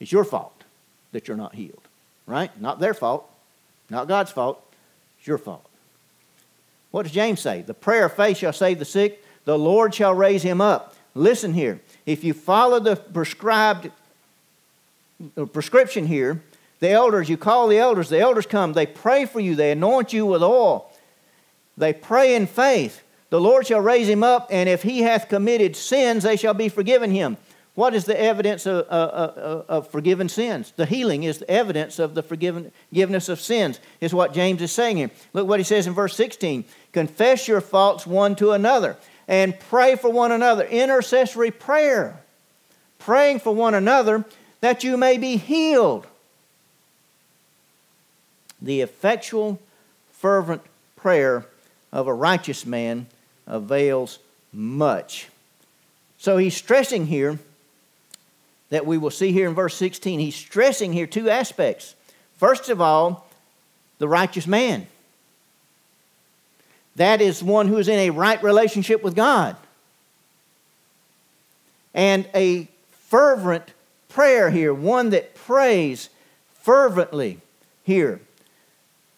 [0.00, 0.64] It's your fault
[1.12, 1.82] that you're not healed,
[2.26, 2.50] right?
[2.60, 3.30] Not their fault,
[3.88, 4.60] not God's fault.
[5.18, 5.64] It's your fault.
[6.90, 7.62] What does James say?
[7.62, 10.96] The prayer of faith shall save the sick, the Lord shall raise him up.
[11.14, 11.80] Listen here.
[12.04, 13.90] If you follow the prescribed
[15.52, 16.42] prescription here,
[16.80, 20.12] the elders, you call the elders, the elders come, they pray for you, they anoint
[20.12, 20.90] you with oil,
[21.76, 23.02] they pray in faith.
[23.30, 26.68] The Lord shall raise him up, and if he hath committed sins, they shall be
[26.68, 27.36] forgiven him.
[27.74, 30.72] What is the evidence of, uh, uh, of forgiven sins?
[30.74, 34.96] The healing is the evidence of the forgiveness of sins, is what James is saying
[34.96, 35.10] here.
[35.32, 38.96] Look what he says in verse 16 Confess your faults one to another
[39.28, 40.64] and pray for one another.
[40.66, 42.20] Intercessory prayer.
[42.98, 44.24] Praying for one another
[44.60, 46.06] that you may be healed.
[48.60, 49.58] The effectual,
[50.12, 50.62] fervent
[50.96, 51.46] prayer
[51.92, 53.06] of a righteous man
[53.46, 54.18] avails
[54.52, 55.28] much.
[56.18, 57.38] So he's stressing here
[58.68, 60.20] that we will see here in verse 16.
[60.20, 61.94] He's stressing here two aspects.
[62.36, 63.26] First of all,
[63.98, 64.86] the righteous man.
[66.96, 69.56] That is one who is in a right relationship with God.
[71.94, 72.68] And a
[73.08, 73.72] fervent
[74.10, 76.10] prayer here, one that prays
[76.60, 77.40] fervently
[77.82, 78.20] here.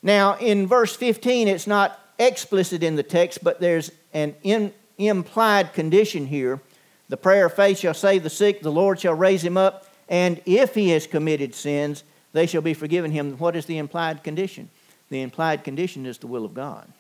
[0.03, 5.73] Now, in verse 15, it's not explicit in the text, but there's an in, implied
[5.73, 6.61] condition here.
[7.09, 10.41] The prayer of faith shall save the sick, the Lord shall raise him up, and
[10.47, 13.37] if he has committed sins, they shall be forgiven him.
[13.39, 14.71] What is the implied condition?
[15.11, 16.91] The implied condition is the will of God.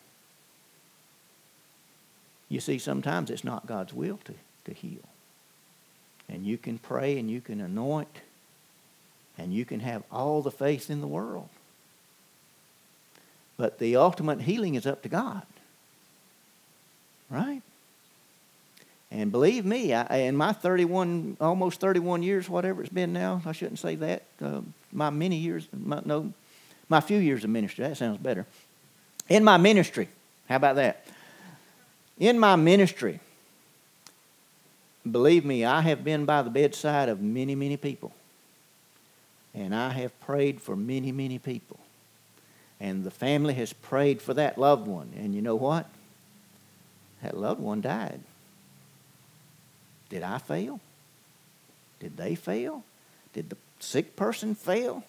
[2.48, 4.35] You see, sometimes it's not God's will to,
[4.66, 5.00] to heal.
[6.33, 8.09] And you can pray and you can anoint
[9.37, 11.49] and you can have all the faith in the world.
[13.59, 15.42] But the ultimate healing is up to God.
[17.29, 17.62] Right?
[19.11, 23.53] And believe me, I, in my 31, almost 31 years, whatever it's been now, I
[23.53, 24.23] shouldn't say that.
[24.40, 26.33] Uh, my many years, my, no,
[26.88, 28.47] my few years of ministry, that sounds better.
[29.29, 30.09] In my ministry,
[30.49, 31.07] how about that?
[32.18, 33.21] In my ministry,
[35.11, 38.12] believe me, I have been by the bedside of many, many people.
[39.55, 41.79] And I have prayed for many, many people
[42.83, 45.12] and the family has prayed for that loved one.
[45.17, 45.87] And you know what?
[47.23, 48.21] That loved one died.
[50.09, 50.81] Did I fail?
[52.01, 52.83] Did they fail?
[53.35, 55.05] Did the sick person fail?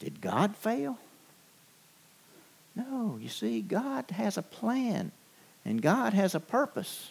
[0.00, 0.98] Did God fail?
[2.76, 5.12] No, you see, God has a plan
[5.64, 7.10] and God has a purpose.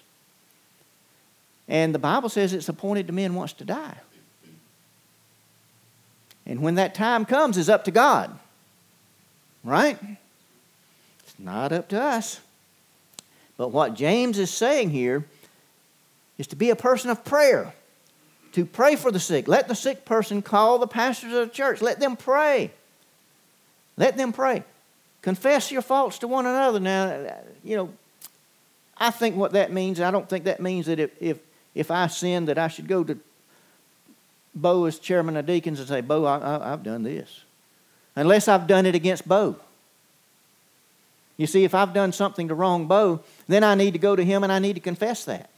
[1.70, 3.96] And the Bible says it's appointed to men once to die.
[6.48, 8.38] And when that time comes, it's up to God.
[9.64, 10.00] Right?
[11.24, 12.42] It's not up to us.
[13.56, 15.26] But what James is saying here
[16.40, 17.74] is to be a person of prayer,
[18.54, 19.48] to pray for the sick.
[19.48, 21.82] Let the sick person call the pastors of the church.
[21.82, 22.72] Let them pray.
[23.96, 24.64] Let them pray.
[25.22, 26.80] Confess your faults to one another.
[26.80, 27.94] Now, you know,
[28.98, 31.38] I think what that means, I don't think that means that if, if,
[31.76, 33.18] if I sin, that I should go to
[34.56, 37.42] Bo as chairman of deacons and say, Bo, I, I've done this
[38.16, 39.56] unless I've done it against Bo.
[41.38, 44.26] You see, if I've done something to wrong Bo, then I need to go to
[44.26, 45.50] him and I need to confess that.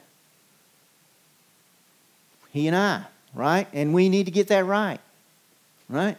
[2.51, 3.67] He and I, right?
[3.73, 4.99] And we need to get that right,
[5.89, 6.17] right?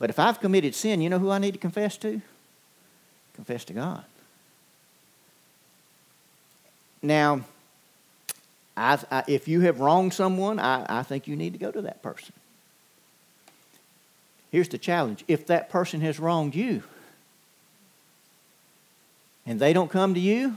[0.00, 2.20] But if I've committed sin, you know who I need to confess to?
[3.34, 4.04] Confess to God.
[7.00, 7.44] Now,
[8.76, 11.82] I, I, if you have wronged someone, I, I think you need to go to
[11.82, 12.32] that person.
[14.50, 16.82] Here's the challenge if that person has wronged you
[19.46, 20.56] and they don't come to you,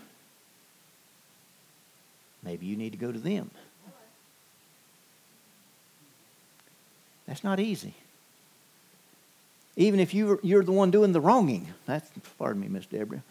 [2.44, 3.52] maybe you need to go to them.
[7.28, 7.96] That's not easy.
[9.78, 11.74] Even if you, you're the one doing the wronging.
[11.86, 13.24] That's, pardon me, Miss Deborah.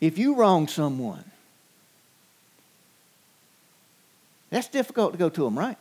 [0.00, 1.24] If you wrong someone,
[4.50, 5.78] that's difficult to go to them, right?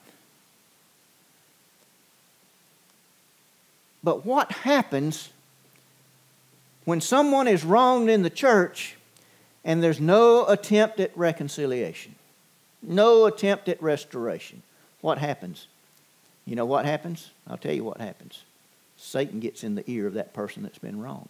[4.03, 5.29] But what happens
[6.85, 8.95] when someone is wronged in the church
[9.63, 12.15] and there's no attempt at reconciliation?
[12.83, 14.61] No attempt at restoration.
[15.01, 15.67] What happens?
[16.45, 17.31] You know what happens?
[17.47, 18.43] I'll tell you what happens.
[18.97, 21.29] Satan gets in the ear of that person that's been wronged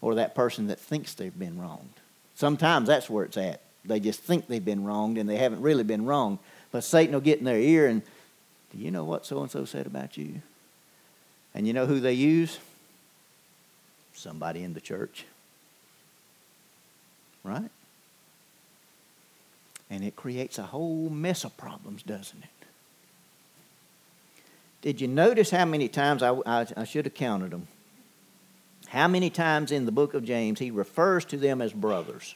[0.00, 1.94] or that person that thinks they've been wronged.
[2.34, 3.60] Sometimes that's where it's at.
[3.84, 6.38] They just think they've been wronged and they haven't really been wronged.
[6.70, 8.02] But Satan will get in their ear and,
[8.72, 10.40] do you know what so and so said about you?
[11.54, 12.58] And you know who they use?
[14.14, 15.26] Somebody in the church.
[17.44, 17.70] Right?
[19.90, 22.48] And it creates a whole mess of problems, doesn't it?
[24.80, 27.68] Did you notice how many times, I, I, I should have counted them,
[28.88, 32.34] how many times in the book of James he refers to them as brothers?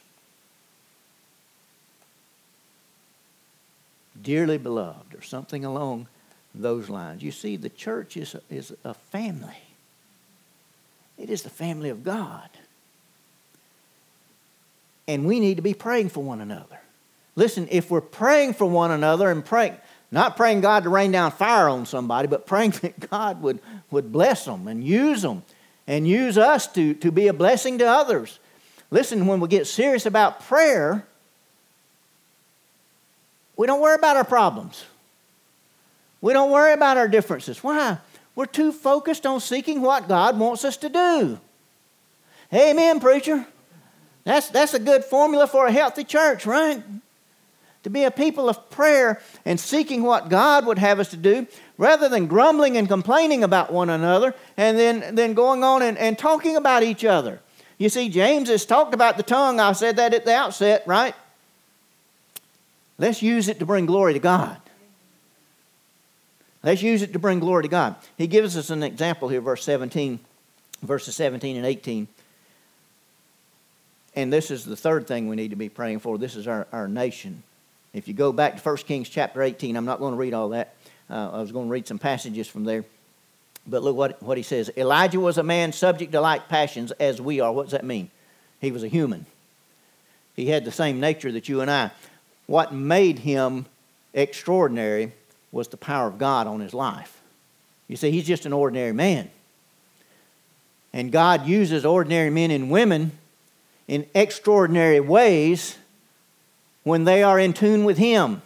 [4.21, 6.07] Dearly beloved, or something along
[6.53, 7.23] those lines.
[7.23, 9.61] You see, the church is a, is a family,
[11.17, 12.49] it is the family of God.
[15.09, 16.81] And we need to be praying for one another.
[17.37, 19.77] Listen, if we're praying for one another and praying,
[20.11, 23.59] not praying God to rain down fire on somebody, but praying that God would,
[23.91, 25.43] would bless them and use them
[25.87, 28.39] and use us to, to be a blessing to others.
[28.91, 31.05] Listen, when we get serious about prayer,
[33.57, 34.85] we don't worry about our problems.
[36.21, 37.63] We don't worry about our differences.
[37.63, 37.97] Why?
[38.35, 41.39] We're too focused on seeking what God wants us to do.
[42.53, 43.45] Amen, preacher.
[44.23, 46.83] That's, that's a good formula for a healthy church, right?
[47.83, 51.47] To be a people of prayer and seeking what God would have us to do
[51.77, 56.17] rather than grumbling and complaining about one another and then, then going on and, and
[56.17, 57.39] talking about each other.
[57.77, 59.59] You see, James has talked about the tongue.
[59.59, 61.15] I said that at the outset, right?
[62.97, 64.57] Let's use it to bring glory to God.
[66.63, 67.95] Let's use it to bring glory to God.
[68.17, 70.19] He gives us an example here, verse 17,
[70.81, 72.07] verses 17 and 18.
[74.15, 76.17] And this is the third thing we need to be praying for.
[76.17, 77.43] This is our, our nation.
[77.93, 80.49] If you go back to 1 Kings chapter 18, I'm not going to read all
[80.49, 80.73] that.
[81.09, 82.83] Uh, I was going to read some passages from there.
[83.67, 87.21] But look what, what he says Elijah was a man subject to like passions as
[87.21, 87.51] we are.
[87.51, 88.09] What does that mean?
[88.59, 89.25] He was a human.
[90.35, 91.91] He had the same nature that you and I.
[92.47, 93.65] What made him
[94.13, 95.11] extraordinary
[95.51, 97.21] was the power of God on his life.
[97.87, 99.29] You see, he's just an ordinary man.
[100.93, 103.11] And God uses ordinary men and women
[103.87, 105.77] in extraordinary ways
[106.83, 108.41] when they are in tune with him.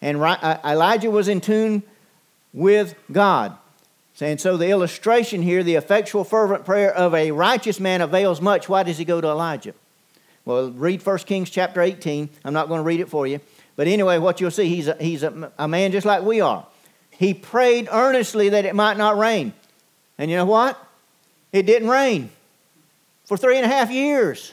[0.00, 1.82] And uh, Elijah was in tune
[2.52, 3.56] with God.
[4.20, 8.68] And so the illustration here, the effectual, fervent prayer of a righteous man avails much.
[8.68, 9.74] Why does he go to Elijah?
[10.44, 12.28] Well, read 1 Kings chapter 18.
[12.44, 13.40] I'm not going to read it for you.
[13.76, 16.66] But anyway, what you'll see, he's, a, he's a, a man just like we are.
[17.10, 19.52] He prayed earnestly that it might not rain.
[20.18, 20.78] And you know what?
[21.52, 22.30] It didn't rain
[23.24, 24.52] for three and a half years.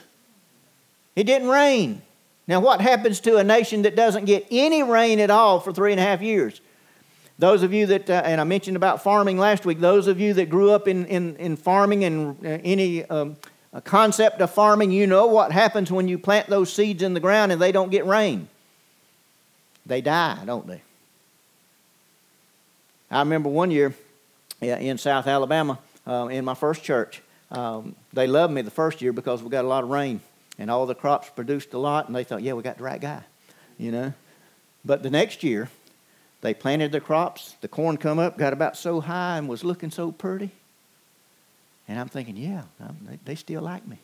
[1.16, 2.02] It didn't rain.
[2.46, 5.92] Now, what happens to a nation that doesn't get any rain at all for three
[5.92, 6.60] and a half years?
[7.38, 10.34] Those of you that, uh, and I mentioned about farming last week, those of you
[10.34, 13.36] that grew up in, in, in farming and uh, any um,
[13.78, 17.52] concept of farming, you know what happens when you plant those seeds in the ground
[17.52, 18.48] and they don't get rain.
[19.86, 20.82] They die, don't they?
[23.10, 23.94] I remember one year
[24.60, 27.22] in South Alabama uh, in my first church.
[27.50, 30.20] Um, they loved me the first year because we got a lot of rain
[30.58, 33.00] and all the crops produced a lot, and they thought, yeah, we got the right
[33.00, 33.22] guy,
[33.78, 34.12] you know.
[34.84, 35.70] But the next year,
[36.42, 37.56] they planted the crops.
[37.62, 40.50] The corn come up, got about so high, and was looking so pretty.
[41.90, 43.98] And I'm thinking, yeah, they, they still like me.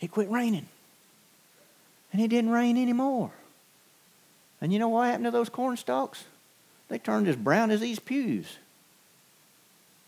[0.00, 0.66] It quit raining,
[2.12, 3.30] and it didn't rain anymore.
[4.62, 6.24] And you know what happened to those corn stalks?
[6.88, 8.56] They turned as brown as these pews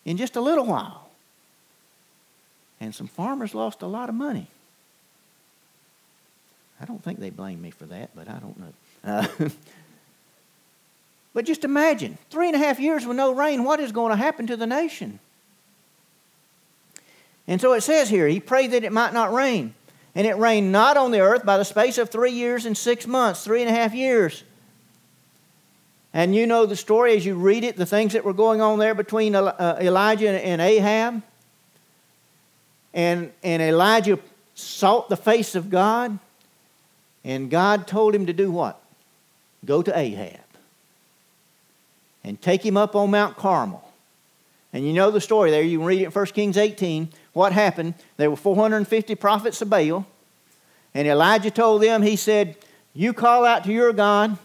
[0.07, 1.11] in just a little while.
[2.81, 4.47] And some farmers lost a lot of money.
[6.81, 8.73] I don't think they blame me for that, but I don't know.
[9.05, 9.49] Uh,
[11.35, 14.17] but just imagine three and a half years with no rain, what is going to
[14.17, 15.21] happen to the nation?
[17.49, 19.75] And so it says here, he prayed that it might not rain.
[20.15, 23.07] And it rained not on the earth by the space of three years and six
[23.07, 24.45] months, three and a half years.
[26.15, 28.79] And you know the story as you read it, the things that were going on
[28.79, 31.23] there between uh, Elijah and Ahab.
[32.95, 34.19] And, and Elijah
[34.55, 36.19] sought the face of God.
[37.23, 38.81] And God told him to do what?
[39.67, 40.41] Go to Ahab
[42.25, 43.83] and take him up on Mount Carmel.
[44.73, 45.63] And you know the story there.
[45.63, 47.93] You can read it in 1 Kings 18 what happened.
[48.17, 50.07] There were 450 prophets of Baal,
[50.95, 52.57] and Elijah told them, he said,
[52.95, 54.39] You call out to your God,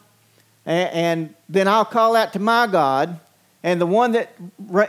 [0.65, 3.17] and, then I'll call out to my God,
[3.63, 4.35] and the one that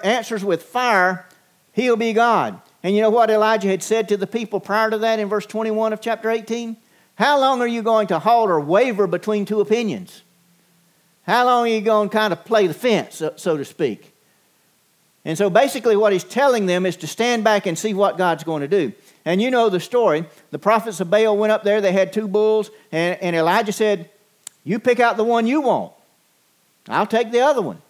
[0.03, 1.27] answers with fire,
[1.73, 2.61] he'll be God.
[2.83, 5.47] And you know what Elijah had said to the people prior to that in verse
[5.47, 6.77] 21 of chapter 18?
[7.15, 10.23] How long are you going to halt or waver between two opinions?
[11.23, 14.12] How long are you going to kind of play the fence, so, so to speak?
[15.25, 18.43] And so basically, what he's telling them is to stand back and see what God's
[18.43, 18.93] going to do.
[19.25, 20.25] And you know the story.
[20.51, 24.11] The prophets of Baal went up there, they had two bulls, and, and Elijah said,
[24.65, 25.93] You pick out the one you want,
[26.89, 27.81] I'll take the other one.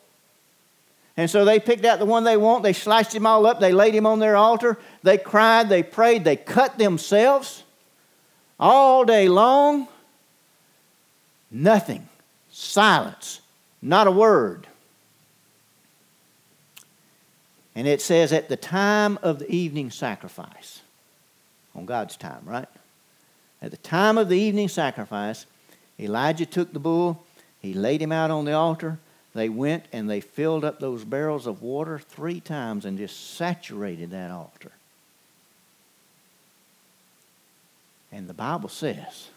[1.17, 3.73] And so they picked out the one they want, they sliced him all up, they
[3.73, 7.65] laid him on their altar, they cried, they prayed, they cut themselves
[8.59, 9.89] all day long.
[11.51, 12.09] Nothing.
[12.51, 13.41] Silence.
[13.83, 14.67] Not a word.
[17.75, 20.81] And it says, at the time of the evening sacrifice,
[21.75, 22.69] on God's time, right?
[23.63, 25.47] At the time of the evening sacrifice,
[25.99, 27.25] Elijah took the bull,
[27.61, 28.99] he laid him out on the altar.
[29.35, 34.11] They went and they filled up those barrels of water three times and just saturated
[34.11, 34.73] that altar.
[38.11, 39.29] And the Bible says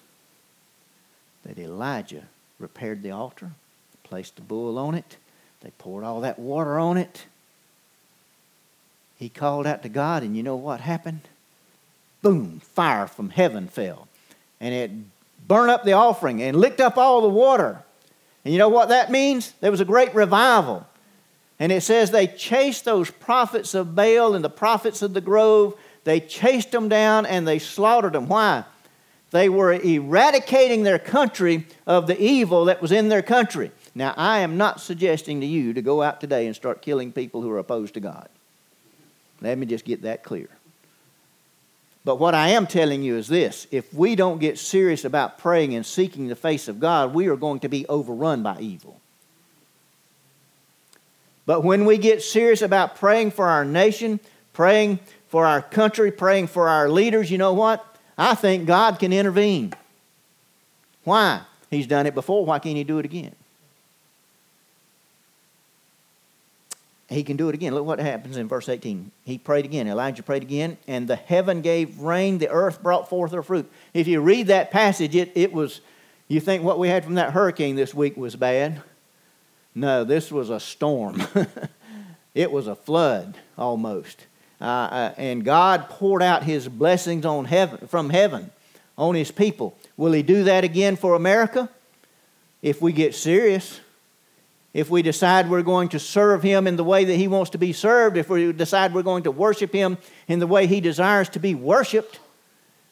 [1.46, 2.24] that Elijah
[2.60, 3.52] repaired the altar,
[4.04, 5.16] placed the bull on it,
[5.62, 7.26] they poured all that water on it.
[9.18, 11.22] He called out to God, and you know what happened?
[12.22, 14.08] Boom, fire from heaven fell.
[14.60, 14.92] And it
[15.48, 17.84] burned up the offering and licked up all the water.
[18.44, 19.54] And you know what that means?
[19.62, 20.86] There was a great revival.
[21.60, 25.76] And it says they chased those prophets of Baal and the prophets of the grove.
[26.04, 28.28] They chased them down and they slaughtered them.
[28.28, 28.66] Why?
[29.32, 33.72] They were eradicating their country of the evil that was in their country.
[33.94, 37.42] Now, I am not suggesting to you to go out today and start killing people
[37.42, 38.30] who are opposed to God.
[39.42, 40.50] Let me just get that clear.
[42.04, 45.74] But what I am telling you is this if we don't get serious about praying
[45.76, 49.02] and seeking the face of God, we are going to be overrun by evil.
[51.48, 54.20] But when we get serious about praying for our nation,
[54.54, 57.86] praying for our country, praying for our leaders, you know what?
[58.18, 59.74] I think God can intervene.
[61.04, 61.42] Why?
[61.70, 62.46] He's done it before.
[62.46, 63.36] Why can't He do it again?
[67.08, 67.74] He can do it again.
[67.76, 69.12] Look what happens in verse 18.
[69.24, 69.88] He prayed again.
[69.88, 73.72] Elijah prayed again, and the heaven gave rain, the earth brought forth her fruit.
[73.94, 75.82] If you read that passage, it, it was,
[76.28, 78.82] you think what we had from that hurricane this week was bad?
[79.76, 81.22] No, this was a storm.
[82.34, 84.26] it was a flood almost.
[84.60, 88.50] Uh, uh, and God poured out his blessings on heaven, from heaven
[88.98, 89.78] on his people.
[89.96, 91.70] Will he do that again for America?
[92.64, 93.80] If we get serious
[94.76, 97.58] if we decide we're going to serve Him in the way that He wants to
[97.58, 99.98] be served, if we decide we're going to worship Him
[100.28, 102.20] in the way He desires to be worshiped.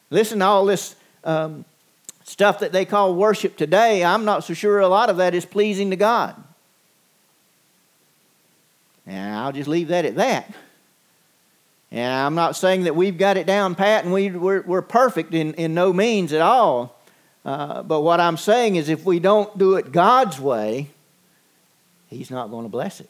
[0.09, 1.65] Listen to all this um,
[2.23, 4.01] stuff that they call worship today.
[4.01, 6.41] I'm not so sure a lot of that is pleasing to God.
[9.05, 10.55] And I'll just leave that at that.
[11.91, 15.33] And I'm not saying that we've got it down pat and we, we're, we're perfect
[15.33, 16.97] in, in no means at all.
[17.43, 20.92] Uh, but what I'm saying is if we don't do it God's way,
[22.13, 23.09] He's not going to bless it.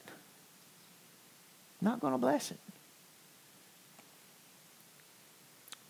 [1.81, 2.59] Not going to bless it.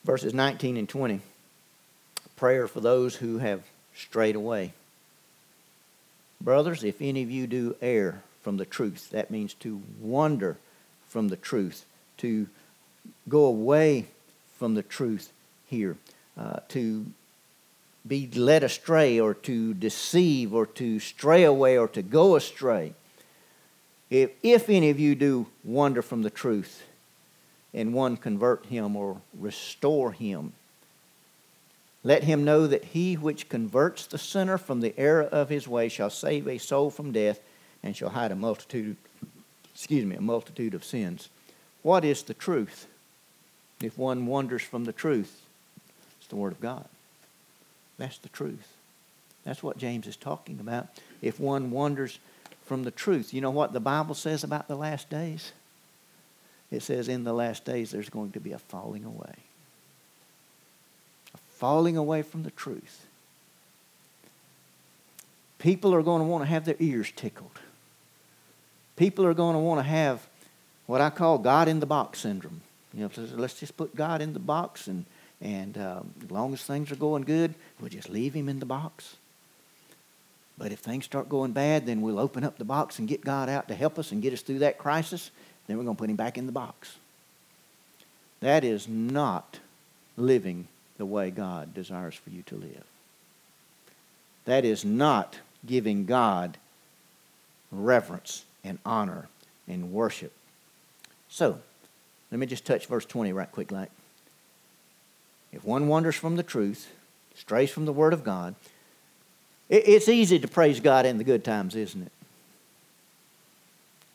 [0.04, 1.22] Verses 19 and 20
[2.36, 3.62] prayer for those who have
[3.96, 4.74] strayed away.
[6.42, 10.58] Brothers, if any of you do err from the truth, that means to wander
[11.08, 11.86] from the truth,
[12.18, 12.48] to
[13.30, 14.08] go away
[14.58, 15.32] from the truth
[15.68, 15.96] here,
[16.38, 17.06] uh, to
[18.06, 22.94] be led astray or to deceive or to stray away or to go astray.
[24.14, 26.84] If, if any of you do wander from the truth,
[27.74, 30.54] and one convert him or restore him,
[32.04, 35.90] let him know that he which converts the sinner from the error of his way
[35.90, 37.40] shall save a soul from death
[37.82, 38.98] and shall hide a multitude,
[39.74, 41.30] excuse me, a multitude of sins.
[41.82, 42.86] What is the truth?
[43.82, 45.42] If one wanders from the truth,
[46.20, 46.86] it's the Word of God.
[47.98, 48.74] That's the truth.
[49.44, 50.90] That's what James is talking about.
[51.20, 52.20] If one wanders
[52.74, 53.36] from the truth.
[53.36, 55.52] You know what the Bible says about the last days?
[56.72, 59.36] It says in the last days there's going to be a falling away.
[61.36, 63.06] A falling away from the truth.
[65.60, 67.60] People are going to want to have their ears tickled.
[68.96, 70.28] People are going to want to have
[70.88, 72.62] what I call God in the box syndrome.
[72.92, 75.06] You know, let's just put God in the box, and
[75.42, 78.66] and um, as long as things are going good, we'll just leave Him in the
[78.66, 79.18] box.
[80.58, 83.50] But if things start going bad, then we'll open up the box and get God
[83.50, 85.32] out to help us and get us through that crisis.
[85.68, 86.98] Then we're going to put him back in the box.
[88.42, 89.60] That is not
[90.18, 92.84] living the way God desires for you to live.
[94.46, 96.58] That is not giving God
[97.72, 99.30] reverence and honor
[99.68, 100.34] and worship.
[101.30, 101.60] So,
[102.32, 103.90] let me just touch verse 20 right quick like.
[105.52, 106.92] If one wanders from the truth,
[107.36, 108.56] strays from the Word of God.
[109.70, 112.12] It's easy to praise God in the good times, isn't it?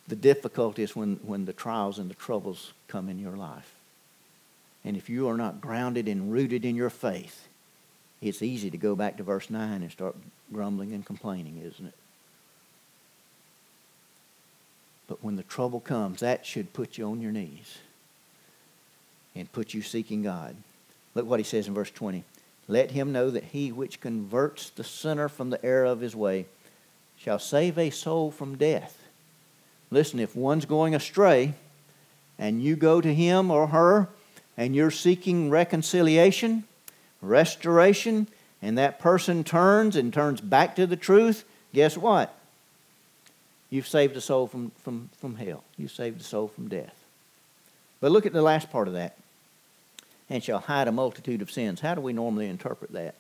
[0.08, 3.74] The difficulty is when, when the trials and the troubles come in your life.
[4.84, 7.48] And if you are not grounded and rooted in your faith,
[8.22, 10.16] it's easy to go back to verse 9 and start
[10.52, 11.94] grumbling and complaining, isn't it?
[15.06, 17.78] But when the trouble comes, that should put you on your knees
[19.34, 20.56] and put you seeking God.
[21.14, 22.24] Look what he says in verse 20.
[22.68, 26.44] Let him know that he which converts the sinner from the error of his way
[27.16, 29.02] shall save a soul from death.
[29.90, 31.54] Listen, if one's going astray
[32.38, 34.08] and you go to him or her
[34.56, 36.64] and you're seeking reconciliation,
[37.22, 38.28] restoration,
[38.60, 42.34] and that person turns and turns back to the truth, guess what?
[43.70, 45.64] You've saved a soul from, from, from hell.
[45.76, 46.94] You've saved a soul from death.
[48.00, 49.16] But look at the last part of that.
[50.30, 51.80] And shall hide a multitude of sins.
[51.80, 53.14] How do we normally interpret that?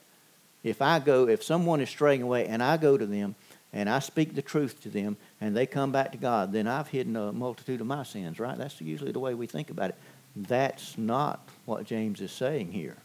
[0.62, 3.34] If I go, if someone is straying away and I go to them
[3.72, 6.88] and I speak the truth to them and they come back to God, then I've
[6.88, 8.58] hidden a multitude of my sins, right?
[8.58, 9.96] That's usually the way we think about it.
[10.36, 12.96] That's not what James is saying here.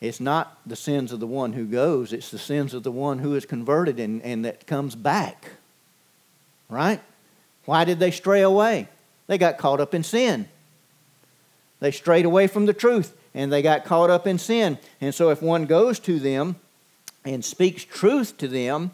[0.00, 3.18] It's not the sins of the one who goes, it's the sins of the one
[3.18, 5.52] who is converted and, and that comes back.
[6.68, 7.00] Right?
[7.64, 8.88] Why did they stray away?
[9.26, 10.48] They got caught up in sin.
[11.80, 14.78] They strayed away from the truth and they got caught up in sin.
[15.00, 16.56] And so if one goes to them
[17.24, 18.92] and speaks truth to them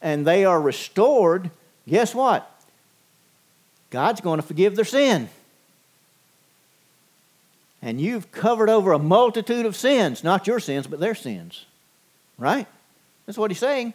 [0.00, 1.50] and they are restored,
[1.88, 2.50] guess what?
[3.90, 5.28] God's going to forgive their sin
[7.84, 11.66] and you've covered over a multitude of sins, not your sins, but their sins.
[12.38, 12.66] Right?
[13.26, 13.92] That's what he's saying.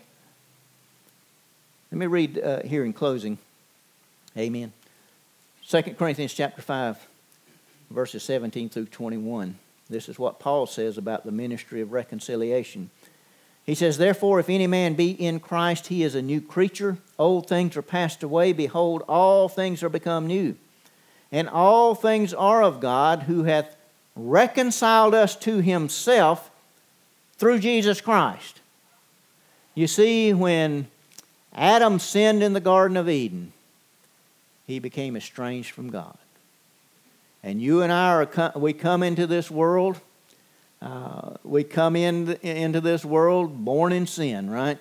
[1.92, 3.40] Let me read uh, here in closing.
[4.38, 4.72] Amen.
[5.68, 7.08] 2 Corinthians chapter 5,
[7.90, 9.58] verses 17 through 21.
[9.90, 12.90] This is what Paul says about the ministry of reconciliation.
[13.66, 16.98] He says, Therefore, if any man be in Christ, he is a new creature.
[17.18, 18.54] Old things are passed away.
[18.54, 20.56] Behold, all things are become new.
[21.32, 23.76] And all things are of God, who hath
[24.16, 26.50] reconciled us to himself
[27.38, 28.60] through Jesus Christ.
[29.76, 30.88] You see, when
[31.54, 33.54] Adam sinned in the Garden of Eden,
[34.66, 36.18] he became estranged from God.
[37.44, 40.00] And you and I are we come into this world.
[40.82, 44.78] Uh, we come in, into this world born in sin, right?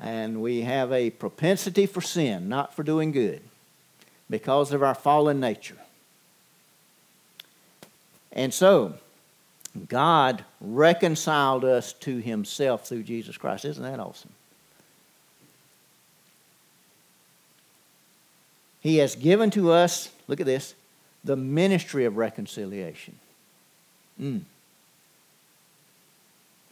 [0.00, 3.40] And we have a propensity for sin, not for doing good,
[4.30, 5.78] because of our fallen nature.
[8.32, 8.94] And so,
[9.88, 13.64] God reconciled us to himself through Jesus Christ.
[13.64, 14.30] Isn't that awesome?
[18.80, 20.74] He has given to us, look at this,
[21.24, 23.18] the ministry of reconciliation.
[24.20, 24.42] Mm.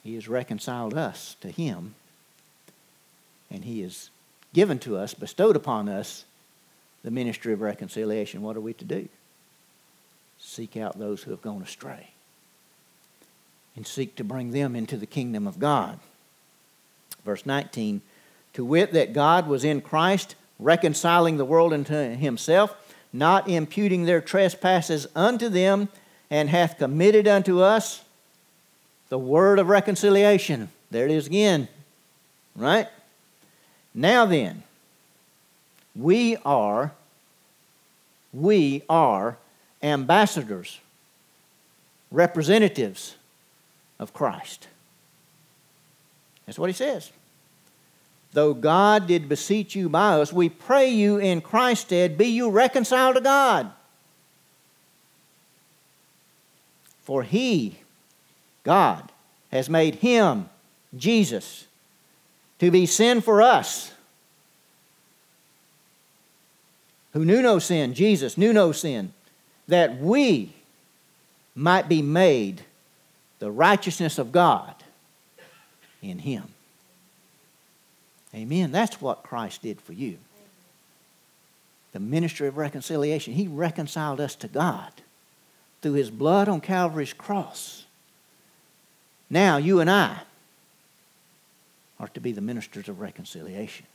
[0.03, 1.95] He has reconciled us to Him,
[3.51, 4.11] and He has
[4.55, 6.25] given to us, bestowed upon us,
[7.03, 8.43] the ministry of reconciliation.
[8.43, 9.09] What are we to do?
[10.39, 12.09] seek out those who have gone astray
[13.75, 15.99] and seek to bring them into the kingdom of God.
[17.25, 18.01] Verse 19
[18.55, 22.75] To wit, that God was in Christ, reconciling the world unto himself,
[23.13, 25.89] not imputing their trespasses unto them,
[26.31, 28.03] and hath committed unto us
[29.09, 30.69] the word of reconciliation.
[30.91, 31.69] There it is again,
[32.55, 32.89] right?
[33.95, 34.63] Now then,
[35.95, 36.93] we are,
[38.33, 39.37] we are
[39.83, 40.81] ambassadors,
[42.11, 43.17] representatives
[43.99, 44.69] of Christ.
[46.45, 47.11] That's what he says.
[48.37, 52.51] Though God did beseech you by us, we pray you in Christ's stead, be you
[52.51, 53.73] reconciled to God.
[57.05, 57.79] For he,
[58.63, 59.11] God,
[59.51, 60.51] has made him,
[60.95, 61.67] Jesus,
[62.59, 63.91] to be sin for us.
[67.15, 69.15] Who knew no sin, Jesus knew no sin,
[69.67, 70.53] that we
[71.55, 72.61] might be made
[73.39, 74.75] the righteousness of God
[76.03, 76.53] in Him.
[78.37, 78.71] Amen.
[78.71, 80.19] That's what Christ did for you.
[81.93, 83.33] The ministry of reconciliation.
[83.33, 84.93] He reconciled us to God
[85.81, 87.85] through His blood on Calvary's cross.
[89.31, 90.19] Now, you and I
[91.99, 93.87] are to be the ministers of reconciliation.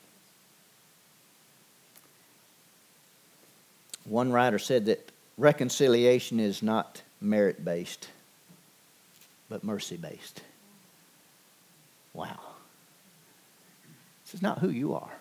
[4.06, 8.10] One writer said that reconciliation is not merit based,
[9.48, 10.42] but mercy based.
[12.14, 12.51] Wow.
[14.32, 15.12] This is not who you are,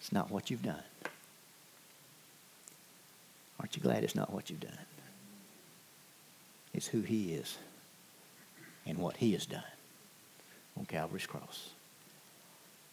[0.00, 0.82] it's not what you've done.
[3.60, 4.78] Aren't you glad it's not what you've done?
[6.72, 7.58] It's who He is
[8.86, 9.62] and what He has done
[10.78, 11.70] on Calvary's cross.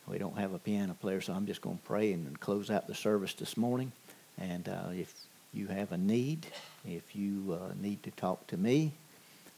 [0.07, 2.87] We don't have a piano player, so I'm just going to pray and close out
[2.87, 3.93] the service this morning.
[4.37, 5.13] And uh, if
[5.53, 6.47] you have a need,
[6.85, 8.91] if you uh, need to talk to me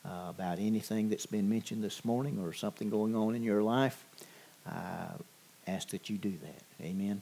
[0.05, 4.05] uh, about anything that's been mentioned this morning or something going on in your life,
[4.67, 5.07] I
[5.67, 6.85] ask that you do that.
[6.85, 7.21] Amen.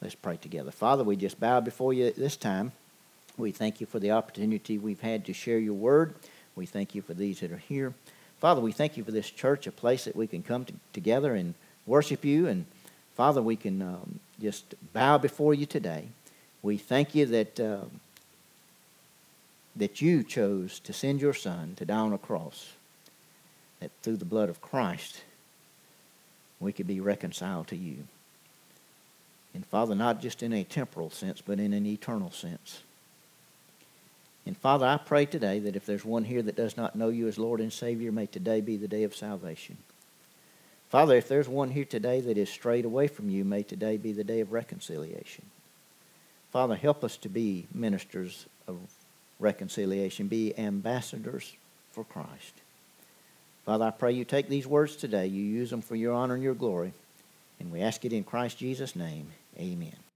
[0.00, 0.70] Let's pray together.
[0.70, 2.72] Father, we just bow before you this time.
[3.36, 6.14] We thank you for the opportunity we've had to share your word.
[6.56, 7.94] We thank you for these that are here.
[8.38, 11.34] Father, we thank you for this church, a place that we can come to, together
[11.34, 11.54] and
[11.86, 12.46] worship you.
[12.46, 12.66] And
[13.16, 16.08] Father, we can um, just bow before you today.
[16.62, 17.84] We thank you that, uh,
[19.74, 22.72] that you chose to send your Son to die on a cross,
[23.80, 25.22] that through the blood of Christ,
[26.60, 28.04] we could be reconciled to you.
[29.54, 32.82] And Father, not just in a temporal sense, but in an eternal sense.
[34.46, 37.28] And Father, I pray today that if there's one here that does not know you
[37.28, 39.76] as Lord and Savior, may today be the day of salvation.
[40.88, 44.12] Father, if there's one here today that is strayed away from you, may today be
[44.12, 45.44] the day of reconciliation.
[46.50, 48.78] Father, help us to be ministers of
[49.38, 51.54] reconciliation, be ambassadors
[51.92, 52.54] for Christ.
[53.68, 56.42] Father, I pray you take these words today, you use them for your honor and
[56.42, 56.94] your glory,
[57.60, 59.30] and we ask it in Christ Jesus' name.
[59.58, 60.07] Amen.